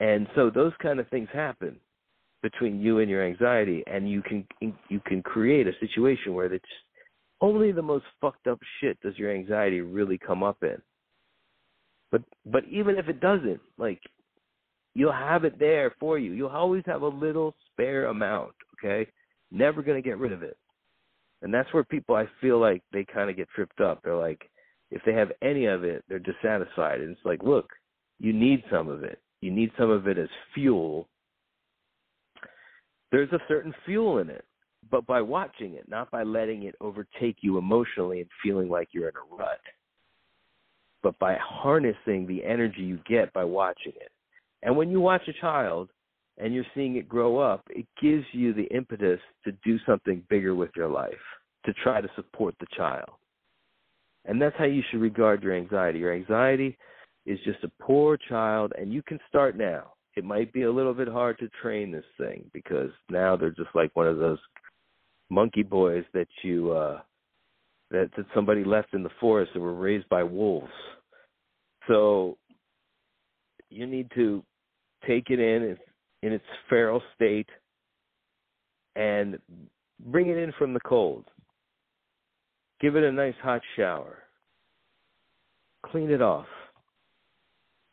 And 0.00 0.28
so 0.34 0.50
those 0.50 0.72
kind 0.80 1.00
of 1.00 1.08
things 1.08 1.28
happen 1.32 1.76
between 2.42 2.80
you 2.80 3.00
and 3.00 3.10
your 3.10 3.26
anxiety, 3.26 3.82
and 3.86 4.08
you 4.08 4.22
can 4.22 4.46
you 4.88 5.00
can 5.06 5.22
create 5.22 5.66
a 5.66 5.72
situation 5.80 6.34
where 6.34 6.52
it's 6.52 6.64
only 7.40 7.72
the 7.72 7.82
most 7.82 8.04
fucked 8.20 8.46
up 8.46 8.60
shit 8.80 9.00
does 9.00 9.16
your 9.16 9.34
anxiety 9.34 9.80
really 9.80 10.18
come 10.18 10.42
up 10.42 10.58
in. 10.62 10.80
But 12.12 12.22
but 12.46 12.64
even 12.70 12.96
if 12.96 13.08
it 13.08 13.20
doesn't, 13.20 13.60
like 13.76 14.00
you'll 14.94 15.12
have 15.12 15.44
it 15.44 15.58
there 15.58 15.94
for 15.98 16.18
you. 16.18 16.32
You'll 16.32 16.48
always 16.48 16.82
have 16.86 17.02
a 17.02 17.08
little 17.08 17.54
spare 17.72 18.06
amount, 18.06 18.52
okay? 18.74 19.10
Never 19.50 19.82
gonna 19.82 20.02
get 20.02 20.18
rid 20.18 20.32
of 20.32 20.42
it. 20.42 20.56
And 21.42 21.52
that's 21.54 21.72
where 21.72 21.84
people 21.84 22.14
I 22.16 22.26
feel 22.40 22.58
like 22.58 22.82
they 22.92 23.04
kind 23.04 23.30
of 23.30 23.36
get 23.36 23.48
tripped 23.54 23.80
up. 23.80 24.00
They're 24.02 24.16
like, 24.16 24.50
if 24.90 25.02
they 25.04 25.12
have 25.12 25.30
any 25.42 25.66
of 25.66 25.84
it, 25.84 26.04
they're 26.08 26.18
dissatisfied. 26.18 27.00
And 27.00 27.10
it's 27.10 27.24
like, 27.24 27.42
look, 27.42 27.70
you 28.18 28.32
need 28.32 28.64
some 28.70 28.88
of 28.88 29.04
it. 29.04 29.20
You 29.40 29.50
need 29.52 29.70
some 29.78 29.90
of 29.90 30.08
it 30.08 30.18
as 30.18 30.28
fuel. 30.54 31.08
There's 33.12 33.32
a 33.32 33.38
certain 33.46 33.74
fuel 33.84 34.18
in 34.18 34.28
it, 34.28 34.44
but 34.90 35.06
by 35.06 35.20
watching 35.20 35.74
it, 35.74 35.88
not 35.88 36.10
by 36.10 36.24
letting 36.24 36.64
it 36.64 36.74
overtake 36.80 37.36
you 37.40 37.56
emotionally 37.56 38.20
and 38.20 38.28
feeling 38.42 38.68
like 38.68 38.88
you're 38.92 39.08
in 39.08 39.14
a 39.16 39.36
rut, 39.36 39.60
but 41.02 41.18
by 41.18 41.36
harnessing 41.40 42.26
the 42.26 42.44
energy 42.44 42.82
you 42.82 42.98
get 43.08 43.32
by 43.32 43.44
watching 43.44 43.92
it. 43.96 44.10
And 44.62 44.76
when 44.76 44.90
you 44.90 45.00
watch 45.00 45.22
a 45.28 45.40
child 45.40 45.88
and 46.38 46.54
you're 46.54 46.64
seeing 46.74 46.96
it 46.96 47.08
grow 47.08 47.38
up, 47.38 47.62
it 47.70 47.86
gives 48.00 48.24
you 48.32 48.54
the 48.54 48.66
impetus 48.74 49.20
to 49.44 49.52
do 49.64 49.78
something 49.86 50.22
bigger 50.30 50.54
with 50.54 50.70
your 50.76 50.88
life, 50.88 51.12
to 51.66 51.72
try 51.82 52.00
to 52.00 52.08
support 52.14 52.54
the 52.60 52.66
child. 52.76 53.10
And 54.24 54.40
that's 54.40 54.56
how 54.56 54.64
you 54.64 54.82
should 54.90 55.00
regard 55.00 55.42
your 55.42 55.56
anxiety. 55.56 55.98
Your 55.98 56.14
anxiety 56.14 56.76
is 57.26 57.38
just 57.44 57.64
a 57.64 57.82
poor 57.82 58.16
child, 58.28 58.72
and 58.78 58.92
you 58.92 59.02
can 59.02 59.18
start 59.28 59.56
now. 59.56 59.92
It 60.16 60.24
might 60.24 60.52
be 60.52 60.62
a 60.62 60.72
little 60.72 60.94
bit 60.94 61.08
hard 61.08 61.38
to 61.38 61.48
train 61.62 61.90
this 61.92 62.04
thing 62.18 62.50
because 62.52 62.90
now 63.10 63.36
they're 63.36 63.50
just 63.50 63.74
like 63.74 63.94
one 63.94 64.06
of 64.06 64.18
those 64.18 64.38
monkey 65.30 65.62
boys 65.62 66.04
that 66.14 66.26
you 66.42 66.72
uh 66.72 67.00
that, 67.90 68.10
that 68.16 68.26
somebody 68.34 68.64
left 68.64 68.94
in 68.94 69.02
the 69.02 69.10
forest 69.20 69.52
and 69.54 69.62
were 69.62 69.74
raised 69.74 70.08
by 70.08 70.22
wolves. 70.22 70.72
So 71.86 72.36
you 73.70 73.86
need 73.86 74.10
to 74.14 74.42
take 75.06 75.30
it 75.30 75.40
in 75.40 75.62
in 76.22 76.32
its 76.32 76.44
feral 76.68 77.02
state 77.14 77.48
and 78.96 79.38
bring 80.06 80.28
it 80.28 80.36
in 80.36 80.52
from 80.58 80.74
the 80.74 80.80
cold. 80.80 81.24
Give 82.80 82.96
it 82.96 83.04
a 83.04 83.12
nice 83.12 83.34
hot 83.42 83.62
shower. 83.76 84.18
Clean 85.86 86.10
it 86.10 86.22
off. 86.22 86.46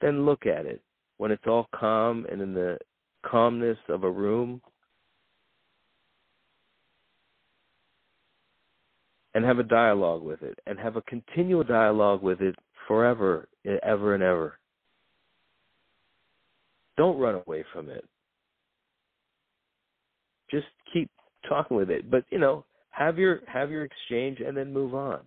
Then 0.01 0.25
look 0.25 0.45
at 0.45 0.65
it 0.65 0.81
when 1.17 1.31
it's 1.31 1.47
all 1.47 1.67
calm 1.73 2.25
and 2.31 2.41
in 2.41 2.53
the 2.53 2.77
calmness 3.25 3.77
of 3.89 4.03
a 4.03 4.11
room. 4.11 4.61
and 9.35 9.43
have 9.43 9.59
a 9.59 9.63
dialogue 9.63 10.23
with 10.23 10.41
it 10.41 10.57
and 10.65 10.79
have 10.79 10.95
a 10.95 11.01
continual 11.01 11.63
dialogue 11.63 12.23
with 12.23 12.41
it 12.41 12.55
forever, 12.87 13.47
ever 13.83 14.15
and 14.15 14.23
ever. 14.23 14.57
Don't 16.95 17.19
run 17.19 17.35
away 17.45 17.65
from 17.73 17.89
it. 17.89 18.05
Just 20.51 20.67
keep 20.91 21.09
talking 21.47 21.77
with 21.77 21.89
it. 21.89 22.09
But, 22.09 22.25
you 22.29 22.39
know, 22.39 22.65
have 22.91 23.17
your 23.17 23.41
have 23.47 23.69
your 23.71 23.83
exchange 23.83 24.39
and 24.39 24.55
then 24.55 24.71
move 24.71 24.95
on. 24.95 25.19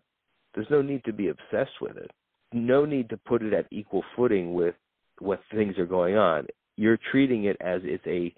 There's 0.55 0.71
no 0.71 0.83
need 0.83 1.05
to 1.05 1.13
be 1.13 1.29
obsessed 1.29 1.81
with 1.81 1.97
it. 1.97 2.11
No 2.53 2.85
need 2.85 3.11
to 3.11 3.17
put 3.17 3.43
it 3.43 3.53
at 3.53 3.67
equal 3.71 4.03
footing 4.17 4.55
with 4.55 4.75
what 5.19 5.41
things 5.55 5.79
are 5.79 5.87
going 5.87 6.17
on. 6.17 6.47
You're 6.77 6.99
treating 7.11 7.45
it 7.45 7.57
as 7.61 7.83
it's 7.85 8.07
a 8.07 8.35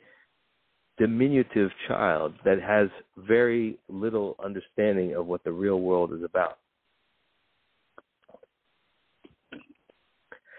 diminutive 0.99 1.71
child 1.88 2.35
that 2.45 2.61
has 2.61 2.88
very 3.16 3.79
little 3.88 4.37
understanding 4.45 5.14
of 5.14 5.27
what 5.27 5.45
the 5.45 5.53
real 5.53 5.81
world 5.81 6.12
is 6.12 6.23
about. 6.23 6.59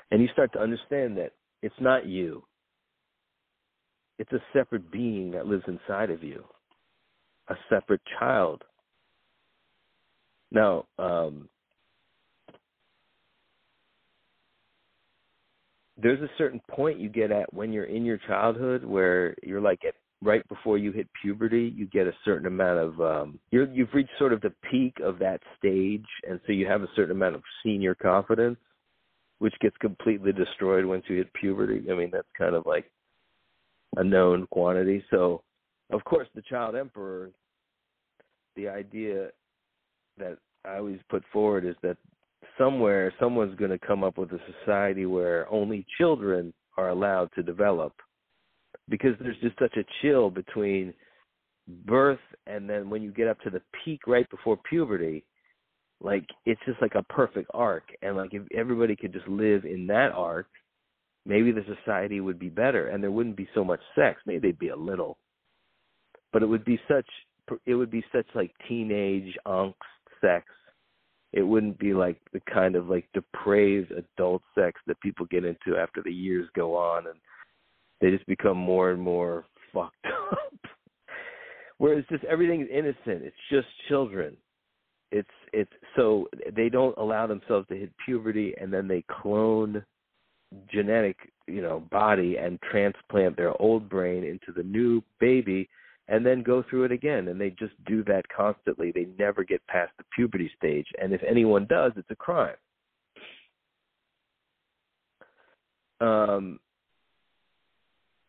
And 0.10 0.22
you 0.22 0.28
start 0.34 0.52
to 0.54 0.60
understand 0.60 1.18
that 1.18 1.34
it's 1.62 1.76
not 1.80 2.06
you. 2.06 2.44
It's 4.22 4.32
a 4.34 4.44
separate 4.54 4.92
being 4.92 5.32
that 5.32 5.48
lives 5.48 5.64
inside 5.68 6.12
of 6.12 6.22
you, 6.22 6.44
a 7.48 7.56
separate 7.72 8.02
child. 8.20 8.64
Now, 10.52 10.86
um, 11.00 11.50
there's 15.98 16.22
a 16.22 16.30
certain 16.38 16.62
point 16.70 17.00
you 17.00 17.10
get 17.10 17.32
at 17.32 17.52
when 17.52 17.74
you're 17.74 17.86
in 17.86 18.06
your 18.06 18.20
childhood 18.28 18.86
where 18.86 19.34
you're 19.42 19.60
like 19.60 19.84
at 19.88 19.96
right 20.22 20.48
before 20.50 20.78
you 20.78 20.92
hit 20.92 21.08
puberty, 21.20 21.74
you 21.76 21.88
get 21.88 22.06
a 22.06 22.14
certain 22.24 22.46
amount 22.46 22.78
of 22.78 23.02
um 23.02 23.40
you're 23.50 23.68
you've 23.74 23.94
reached 23.96 24.12
sort 24.20 24.34
of 24.34 24.42
the 24.42 24.54
peak 24.70 24.94
of 25.04 25.18
that 25.18 25.42
stage 25.58 26.06
and 26.30 26.40
so 26.46 26.54
you 26.54 26.68
have 26.68 26.84
a 26.84 26.90
certain 26.96 27.16
amount 27.16 27.34
of 27.34 27.42
senior 27.64 27.96
confidence 27.96 28.60
which 29.40 29.56
gets 29.62 29.76
completely 29.78 30.32
destroyed 30.32 30.86
once 30.86 31.06
you 31.08 31.18
hit 31.18 31.34
puberty. 31.34 31.84
I 31.90 31.96
mean, 31.96 32.12
that's 32.14 32.28
kind 32.38 32.54
of 32.54 32.68
like 32.68 32.86
a 33.98 34.04
known 34.04 34.48
quantity. 34.52 35.04
So, 35.10 35.44
of 35.92 36.04
course, 36.04 36.28
the 36.36 36.42
child 36.44 36.76
emperor 36.76 37.32
the 38.56 38.68
idea 38.68 39.30
that 40.18 40.38
I 40.66 40.78
always 40.78 41.00
put 41.10 41.24
forward 41.32 41.66
is 41.66 41.76
that 41.84 41.98
somewhere 42.58 43.14
someone's 43.20 43.58
going 43.58 43.72
to 43.72 43.80
come 43.80 44.04
up 44.04 44.18
with 44.18 44.32
a 44.32 44.40
society 44.60 45.06
where 45.06 45.52
only 45.52 45.86
children 45.98 46.54
are 46.78 46.90
allowed 46.90 47.30
to 47.36 47.44
develop 47.44 47.94
because 48.90 49.12
there's 49.20 49.40
just 49.42 49.58
such 49.60 49.76
a 49.78 49.86
chill 50.02 50.30
between 50.30 50.94
birth 51.86 52.20
and 52.48 52.70
then 52.70 52.90
when 52.90 53.02
you 53.02 53.12
get 53.12 53.28
up 53.28 53.40
to 53.42 53.50
the 53.50 53.62
peak 53.84 54.02
right 54.08 54.30
before 54.30 54.58
puberty 54.70 55.24
like 56.02 56.26
it's 56.46 56.60
just 56.66 56.82
like 56.82 56.96
a 56.96 57.04
perfect 57.04 57.50
arc 57.54 57.84
and 58.02 58.18
like 58.18 58.34
if 58.34 58.42
everybody 58.56 58.96
could 58.96 59.14
just 59.14 59.28
live 59.28 59.64
in 59.64 59.88
that 59.88 60.12
arc 60.14 60.48
maybe 61.26 61.52
the 61.52 61.66
society 61.76 62.20
would 62.20 62.40
be 62.40 62.50
better 62.50 62.88
and 62.88 63.04
there 63.04 63.12
wouldn't 63.12 63.38
be 63.38 63.48
so 63.54 63.64
much 63.64 63.82
sex 63.96 64.22
maybe 64.26 64.40
they'd 64.40 64.60
be 64.60 64.70
a 64.70 64.76
little 64.76 65.18
but 66.34 66.42
it 66.42 66.48
would 66.48 66.66
be 66.66 66.80
such 66.88 67.08
it 67.66 67.76
would 67.76 67.92
be 67.92 68.04
such 68.14 68.28
like 68.34 68.52
teenage 68.68 69.38
angst 69.46 69.74
sex 70.22 70.46
it 71.34 71.44
wouldn't 71.44 71.80
be 71.80 71.94
like 71.94 72.18
the 72.34 72.42
kind 72.54 72.76
of 72.76 72.90
like 72.90 73.08
depraved 73.14 73.92
adult 73.92 74.42
sex 74.56 74.82
that 74.88 75.00
people 75.02 75.26
get 75.28 75.46
into 75.46 75.78
after 75.78 76.02
the 76.04 76.12
years 76.12 76.48
go 76.56 76.76
on 76.76 77.08
and 77.08 77.20
they 78.02 78.10
just 78.10 78.26
become 78.26 78.58
more 78.58 78.92
and 78.92 79.02
more 79.02 79.46
fucked 79.74 80.06
up. 80.32 80.72
Whereas 81.78 82.04
just 82.10 82.24
everything 82.26 82.62
is 82.62 82.68
innocent. 82.72 83.24
It's 83.24 83.36
just 83.50 83.68
children. 83.88 84.36
It's 85.12 85.30
it's 85.54 85.72
so 85.96 86.28
they 86.56 86.70
don't 86.70 86.98
allow 86.98 87.28
themselves 87.28 87.68
to 87.68 87.76
hit 87.76 87.92
puberty 88.06 88.54
and 88.60 88.72
then 88.72 88.88
they 88.88 89.04
clone 89.22 89.84
genetic, 90.72 91.18
you 91.48 91.62
know, 91.62 91.80
body 91.92 92.38
and 92.38 92.60
transplant 92.62 93.38
their 93.38 93.60
old 93.62 93.90
brain 93.90 94.24
into 94.24 94.52
the 94.56 94.64
new 94.64 95.02
baby 95.20 95.70
and 96.08 96.26
then 96.26 96.44
go 96.44 96.64
through 96.70 96.84
it 96.84 96.92
again 96.92 97.28
and 97.30 97.40
they 97.40 97.52
just 97.52 97.74
do 97.86 98.04
that 98.04 98.24
constantly. 98.36 98.92
They 98.92 99.08
never 99.18 99.44
get 99.44 99.66
past 99.68 99.92
the 99.98 100.04
puberty 100.16 100.52
stage 100.58 100.88
and 101.02 101.14
if 101.14 101.22
anyone 101.28 101.66
does, 101.70 101.94
it's 101.96 102.12
a 102.12 102.16
crime. 102.16 102.56
Um 106.00 106.60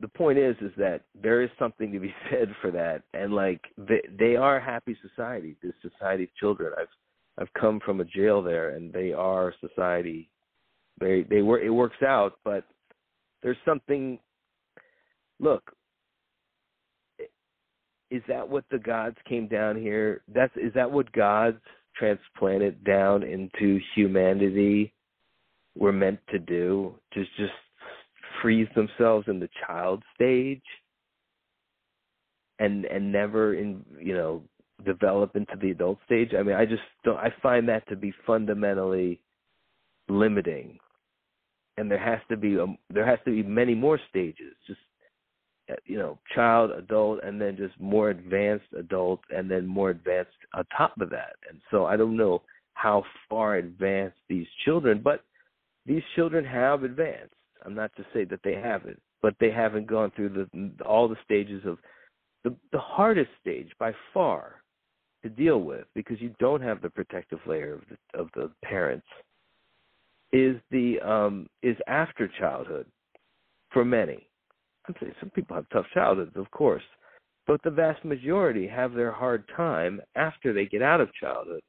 the 0.03 0.09
point 0.09 0.37
is 0.37 0.57
is 0.61 0.73
that 0.77 1.03
there 1.15 1.43
is 1.43 1.49
something 1.59 1.91
to 1.93 2.01
be 2.01 2.13
said 2.31 2.55
for 2.61 2.71
that 2.71 3.03
and 3.15 3.33
like 3.33 3.63
they 3.79 4.03
they 4.19 4.37
are 4.37 4.61
happy 4.61 4.97
society 5.01 5.57
this 5.63 5.73
society 5.81 6.25
of 6.25 6.35
children 6.35 6.73
i've 6.79 6.89
i've 7.39 7.53
come 7.55 7.81
from 7.81 8.01
a 8.01 8.05
jail 8.05 8.43
there 8.43 8.71
and 8.71 8.93
they 8.93 9.13
are 9.13 9.55
society 9.61 10.29
they 11.01 11.25
they 11.29 11.43
work 11.43 11.63
it 11.63 11.71
works 11.71 12.03
out 12.03 12.35
but 12.45 12.65
there's 13.43 13.57
something 13.65 14.19
look 15.41 15.73
is 18.11 18.23
that 18.29 18.47
what 18.47 18.65
the 18.71 18.79
gods 18.79 19.17
came 19.27 19.49
down 19.49 19.77
here 19.77 20.23
that's 20.33 20.55
is 20.57 20.73
that 20.75 20.91
what 20.91 21.11
gods 21.13 21.59
transplanted 21.97 22.85
down 22.85 23.23
into 23.23 23.81
humanity 23.95 24.93
were 25.75 25.93
meant 25.93 26.21
to 26.31 26.39
do? 26.39 26.95
Just 27.15 27.31
just 27.37 27.53
freeze 28.41 28.69
themselves 28.75 29.27
in 29.29 29.41
the 29.41 29.49
child 29.67 30.03
stage? 30.15 30.63
And 32.59 32.85
and 32.85 33.11
never 33.11 33.55
in 33.55 33.85
you 33.99 34.15
know 34.15 34.43
develop 34.85 35.35
into 35.35 35.57
the 35.61 35.71
adult 35.71 35.99
stage? 36.05 36.33
I 36.39 36.43
mean 36.43 36.57
i 36.57 36.67
just 36.67 36.83
don't 37.05 37.17
i 37.17 37.33
find 37.43 37.69
that 37.69 37.89
to 37.89 37.97
be 37.97 38.13
fundamentally 38.27 39.21
limiting. 40.13 40.79
And 41.77 41.91
there 41.91 41.99
has 41.99 42.21
to 42.29 42.37
be 42.37 42.57
a, 42.57 42.67
there 42.91 43.07
has 43.07 43.19
to 43.25 43.31
be 43.31 43.43
many 43.43 43.75
more 43.75 43.99
stages 44.11 44.55
just 44.67 44.81
uh, 45.71 45.75
you 45.87 45.97
know 45.97 46.19
child 46.35 46.71
adult 46.73 47.21
and 47.25 47.41
then 47.41 47.57
just 47.57 47.79
more 47.81 48.11
advanced 48.11 48.67
adult 48.79 49.21
and 49.31 49.51
then 49.51 49.67
more 49.67 49.91
advanced 49.91 50.31
on 50.55 50.65
top 50.77 51.01
of 51.01 51.11
that. 51.11 51.37
And 51.49 51.61
so 51.71 51.87
i 51.87 51.97
don't 51.97 52.17
know 52.17 52.43
how 52.75 53.05
far 53.29 53.57
advanced 53.57 54.19
these 54.29 54.47
children 54.65 55.01
but 55.03 55.25
these 55.87 56.03
children 56.15 56.45
have 56.45 56.85
advanced. 56.85 57.35
I'm 57.65 57.75
not 57.75 57.95
to 57.97 58.05
say 58.13 58.25
that 58.25 58.41
they 58.45 58.55
haven't, 58.55 59.01
but 59.21 59.35
they 59.41 59.51
haven't 59.51 59.87
gone 59.87 60.13
through 60.15 60.31
the 60.31 60.85
all 60.85 61.09
the 61.09 61.17
stages 61.25 61.63
of 61.67 61.79
the 62.45 62.55
the 62.73 62.79
hardest 62.79 63.31
stage 63.41 63.71
by 63.79 63.93
far 64.13 64.63
to 65.23 65.29
deal 65.29 65.59
with 65.59 65.87
because 65.95 66.21
you 66.21 66.35
don't 66.39 66.63
have 66.63 66.83
the 66.83 66.91
protective 66.91 67.39
layer 67.47 67.75
of 67.75 67.83
the 67.89 68.19
of 68.19 68.29
the 68.35 68.51
parents 68.65 69.07
is 70.33 70.57
the 70.71 71.01
um 71.01 71.47
is 71.63 71.77
after 71.87 72.29
childhood 72.39 72.87
for 73.71 73.85
many. 73.85 74.27
I'm 74.87 74.95
saying 75.01 75.15
some 75.21 75.31
people 75.31 75.57
have 75.57 75.69
tough 75.73 75.87
childhoods, 75.95 76.37
of 76.37 76.51
course, 76.51 76.83
but 77.47 77.63
the 77.63 77.71
vast 77.71 78.05
majority 78.05 78.67
have 78.67 78.95
their 78.95 79.13
hard 79.13 79.45
time 79.57 80.01
after 80.17 80.53
they 80.53 80.67
get 80.67 80.83
out 80.83 81.01
of 81.01 81.13
childhood. 81.15 81.63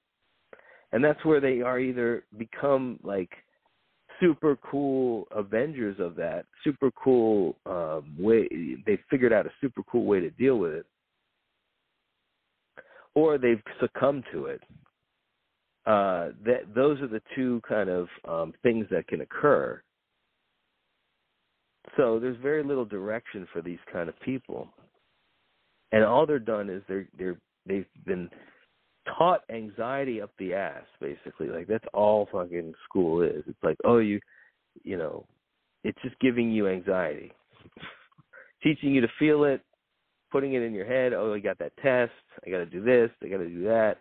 And 0.91 1.03
that's 1.03 1.23
where 1.25 1.39
they 1.39 1.61
are 1.61 1.79
either 1.79 2.23
become 2.37 2.99
like 3.03 3.29
super 4.19 4.57
cool 4.57 5.27
Avengers 5.31 5.97
of 5.99 6.15
that, 6.15 6.45
super 6.63 6.91
cool 6.91 7.55
um, 7.65 8.15
way. 8.17 8.47
They 8.85 8.99
figured 9.09 9.33
out 9.33 9.45
a 9.45 9.51
super 9.61 9.81
cool 9.83 10.05
way 10.05 10.19
to 10.19 10.29
deal 10.31 10.57
with 10.57 10.73
it, 10.73 10.85
or 13.15 13.37
they've 13.37 13.61
succumbed 13.79 14.23
to 14.31 14.45
it. 14.45 14.61
Uh, 15.85 16.29
that 16.45 16.61
those 16.73 17.01
are 17.01 17.07
the 17.07 17.21
two 17.35 17.61
kind 17.67 17.89
of 17.89 18.07
um, 18.27 18.53
things 18.63 18.85
that 18.89 19.07
can 19.07 19.21
occur. 19.21 19.81
So 21.97 22.19
there's 22.19 22.37
very 22.41 22.63
little 22.63 22.85
direction 22.85 23.45
for 23.51 23.61
these 23.61 23.79
kind 23.91 24.07
of 24.07 24.19
people, 24.21 24.69
and 25.91 26.03
all 26.03 26.25
they're 26.25 26.39
done 26.39 26.69
is 26.69 26.81
they're 26.87 27.07
they're 27.17 27.37
they've 27.65 27.85
been 28.05 28.29
taught 29.17 29.41
anxiety 29.53 30.21
up 30.21 30.31
the 30.39 30.53
ass 30.53 30.85
basically. 31.01 31.47
Like 31.47 31.67
that's 31.67 31.85
all 31.93 32.29
fucking 32.31 32.73
school 32.85 33.21
is. 33.21 33.43
It's 33.45 33.63
like 33.63 33.77
oh 33.83 33.97
you 33.97 34.21
you 34.83 34.97
know 34.97 35.25
it's 35.83 36.01
just 36.01 36.17
giving 36.19 36.49
you 36.49 36.69
anxiety. 36.69 37.33
Teaching 38.63 38.93
you 38.93 39.01
to 39.01 39.09
feel 39.19 39.43
it 39.43 39.61
putting 40.33 40.55
it 40.55 40.63
in 40.63 40.73
your 40.73 40.85
head 40.85 41.13
oh 41.13 41.31
i 41.31 41.39
got 41.39 41.59
that 41.59 41.77
test 41.77 42.11
i 42.45 42.49
got 42.49 42.57
to 42.57 42.65
do 42.65 42.83
this 42.83 43.11
i 43.23 43.27
got 43.27 43.37
to 43.37 43.47
do 43.47 43.63
that 43.63 43.99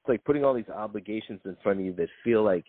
it's 0.00 0.08
like 0.08 0.24
putting 0.24 0.44
all 0.44 0.54
these 0.54 0.68
obligations 0.68 1.40
in 1.44 1.56
front 1.62 1.80
of 1.80 1.84
you 1.84 1.92
that 1.94 2.08
feel 2.24 2.44
like 2.44 2.64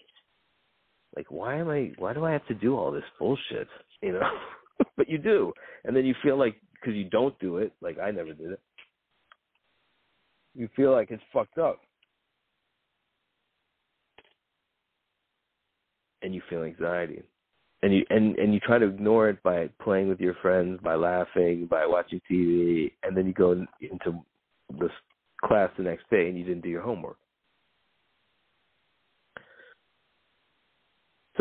like 1.16 1.30
why 1.30 1.56
am 1.56 1.70
i 1.70 1.92
why 1.98 2.14
do 2.14 2.26
i 2.26 2.32
have 2.32 2.46
to 2.48 2.54
do 2.54 2.78
all 2.78 2.92
this 2.92 3.04
bullshit 3.20 3.68
you 4.02 4.14
know 4.14 4.30
but 4.98 5.10
you 5.10 5.18
do 5.18 5.52
and 5.86 5.96
then 5.96 6.06
you 6.06 6.16
feel 6.24 6.38
like 6.38 6.56
because 6.74 6.96
you 6.96 7.06
don't 7.06 7.38
do 7.40 7.58
it 7.58 7.72
like 7.82 7.98
i 8.00 8.12
never 8.12 8.34
did 8.34 8.52
it 8.52 8.60
you 10.54 10.70
feel 10.76 10.92
like 10.92 11.12
it's 11.12 11.24
fucked 11.32 11.58
up. 11.58 11.80
And 16.22 16.36
you 16.36 16.42
feel 16.50 16.64
anxiety. 16.64 17.24
And 17.84 17.94
you 17.96 18.06
and, 18.12 18.38
and 18.38 18.54
you 18.54 18.60
try 18.60 18.78
to 18.78 18.86
ignore 18.86 19.30
it 19.30 19.42
by 19.42 19.70
playing 19.82 20.08
with 20.08 20.20
your 20.20 20.36
friends, 20.36 20.80
by 20.84 20.94
laughing, 20.94 21.66
by 21.66 21.86
watching 21.88 22.22
TV, 22.30 22.92
and 23.02 23.18
then 23.18 23.26
you 23.26 23.34
go 23.34 23.54
into 23.54 24.24
this 24.80 24.92
class 25.44 25.72
the 25.78 25.84
next 25.84 26.08
day 26.12 26.28
and 26.28 26.38
you 26.38 26.44
didn't 26.44 26.62
do 26.62 26.70
your 26.70 26.84
homework. 26.84 27.18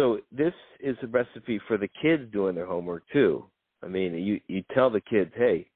So 0.00 0.18
this 0.32 0.54
is 0.82 0.96
a 1.02 1.06
recipe 1.08 1.60
for 1.68 1.76
the 1.76 1.88
kids 2.00 2.22
doing 2.32 2.54
their 2.54 2.64
homework 2.64 3.02
too. 3.12 3.44
I 3.84 3.86
mean, 3.86 4.14
you 4.14 4.40
you 4.48 4.64
tell 4.72 4.88
the 4.88 5.02
kids, 5.02 5.30
"Hey, 5.36 5.68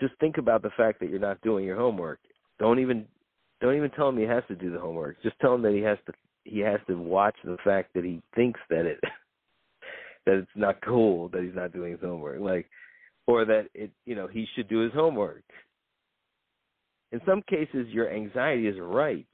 just 0.00 0.14
think 0.20 0.38
about 0.38 0.62
the 0.62 0.70
fact 0.70 0.98
that 1.00 1.10
you're 1.10 1.18
not 1.18 1.38
doing 1.42 1.66
your 1.66 1.76
homework. 1.76 2.18
Don't 2.58 2.78
even 2.78 3.06
don't 3.60 3.76
even 3.76 3.90
tell 3.90 4.08
him 4.08 4.16
he 4.16 4.24
has 4.24 4.42
to 4.48 4.56
do 4.56 4.72
the 4.72 4.78
homework. 4.78 5.22
Just 5.22 5.38
tell 5.40 5.54
him 5.54 5.60
that 5.62 5.74
he 5.74 5.82
has 5.82 5.98
to 6.06 6.14
he 6.44 6.60
has 6.60 6.80
to 6.86 6.94
watch 6.94 7.36
the 7.44 7.58
fact 7.62 7.92
that 7.92 8.04
he 8.04 8.22
thinks 8.34 8.60
that 8.70 8.86
it 8.86 9.00
that 10.24 10.36
it's 10.36 10.50
not 10.56 10.80
cool 10.82 11.28
that 11.28 11.42
he's 11.42 11.54
not 11.54 11.74
doing 11.74 11.92
his 11.92 12.00
homework. 12.00 12.40
Like 12.40 12.70
or 13.26 13.44
that 13.44 13.68
it 13.74 13.90
you 14.06 14.14
know, 14.14 14.28
he 14.28 14.46
should 14.54 14.68
do 14.68 14.78
his 14.78 14.94
homework. 14.94 15.44
In 17.12 17.20
some 17.26 17.42
cases 17.42 17.86
your 17.88 18.10
anxiety 18.10 18.66
is 18.66 18.76
right. 18.80 19.26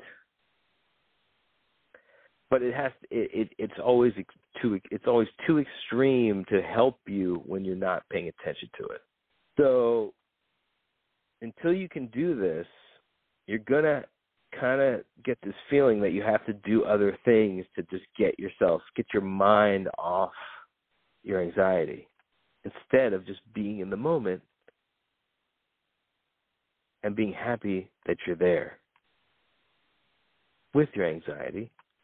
But 2.51 2.62
it 2.62 2.74
has 2.74 2.92
it, 3.11 3.30
it 3.32 3.49
it's 3.59 3.80
always 3.82 4.12
too 4.62 4.80
it's 4.90 5.07
always 5.07 5.28
too 5.46 5.59
extreme 5.59 6.44
to 6.49 6.62
help 6.62 6.99
you 7.07 7.42
when 7.46 7.64
you're 7.64 7.76
not 7.76 8.05
paying 8.11 8.28
attention 8.28 8.70
to 8.78 8.86
it. 8.86 9.01
So 9.59 10.14
until 11.42 11.72
you 11.72 11.88
can 11.88 12.07
do 12.07 12.38
this, 12.38 12.66
you're 13.46 13.59
gonna 13.59 14.05
kind 14.59 14.80
of 14.80 15.03
get 15.24 15.38
this 15.42 15.55
feeling 15.68 16.01
that 16.01 16.12
you 16.12 16.22
have 16.22 16.44
to 16.46 16.53
do 16.53 16.84
other 16.84 17.16
things 17.24 17.66
to 17.76 17.82
just 17.90 18.05
get 18.16 18.38
yourself, 18.38 18.82
get 18.96 19.07
your 19.12 19.22
mind 19.22 19.88
off 19.99 20.32
your 21.22 21.42
anxiety 21.42 22.09
instead 22.64 23.12
of 23.12 23.26
just 23.26 23.40
being 23.55 23.80
in 23.80 23.90
the 23.90 23.96
moment 23.96 24.40
and 27.03 27.14
being 27.14 27.32
happy 27.32 27.90
that 28.07 28.16
you're 28.26 28.36
there 28.36 28.78
with 30.74 30.88
your 30.94 31.07
anxiety 31.07 31.70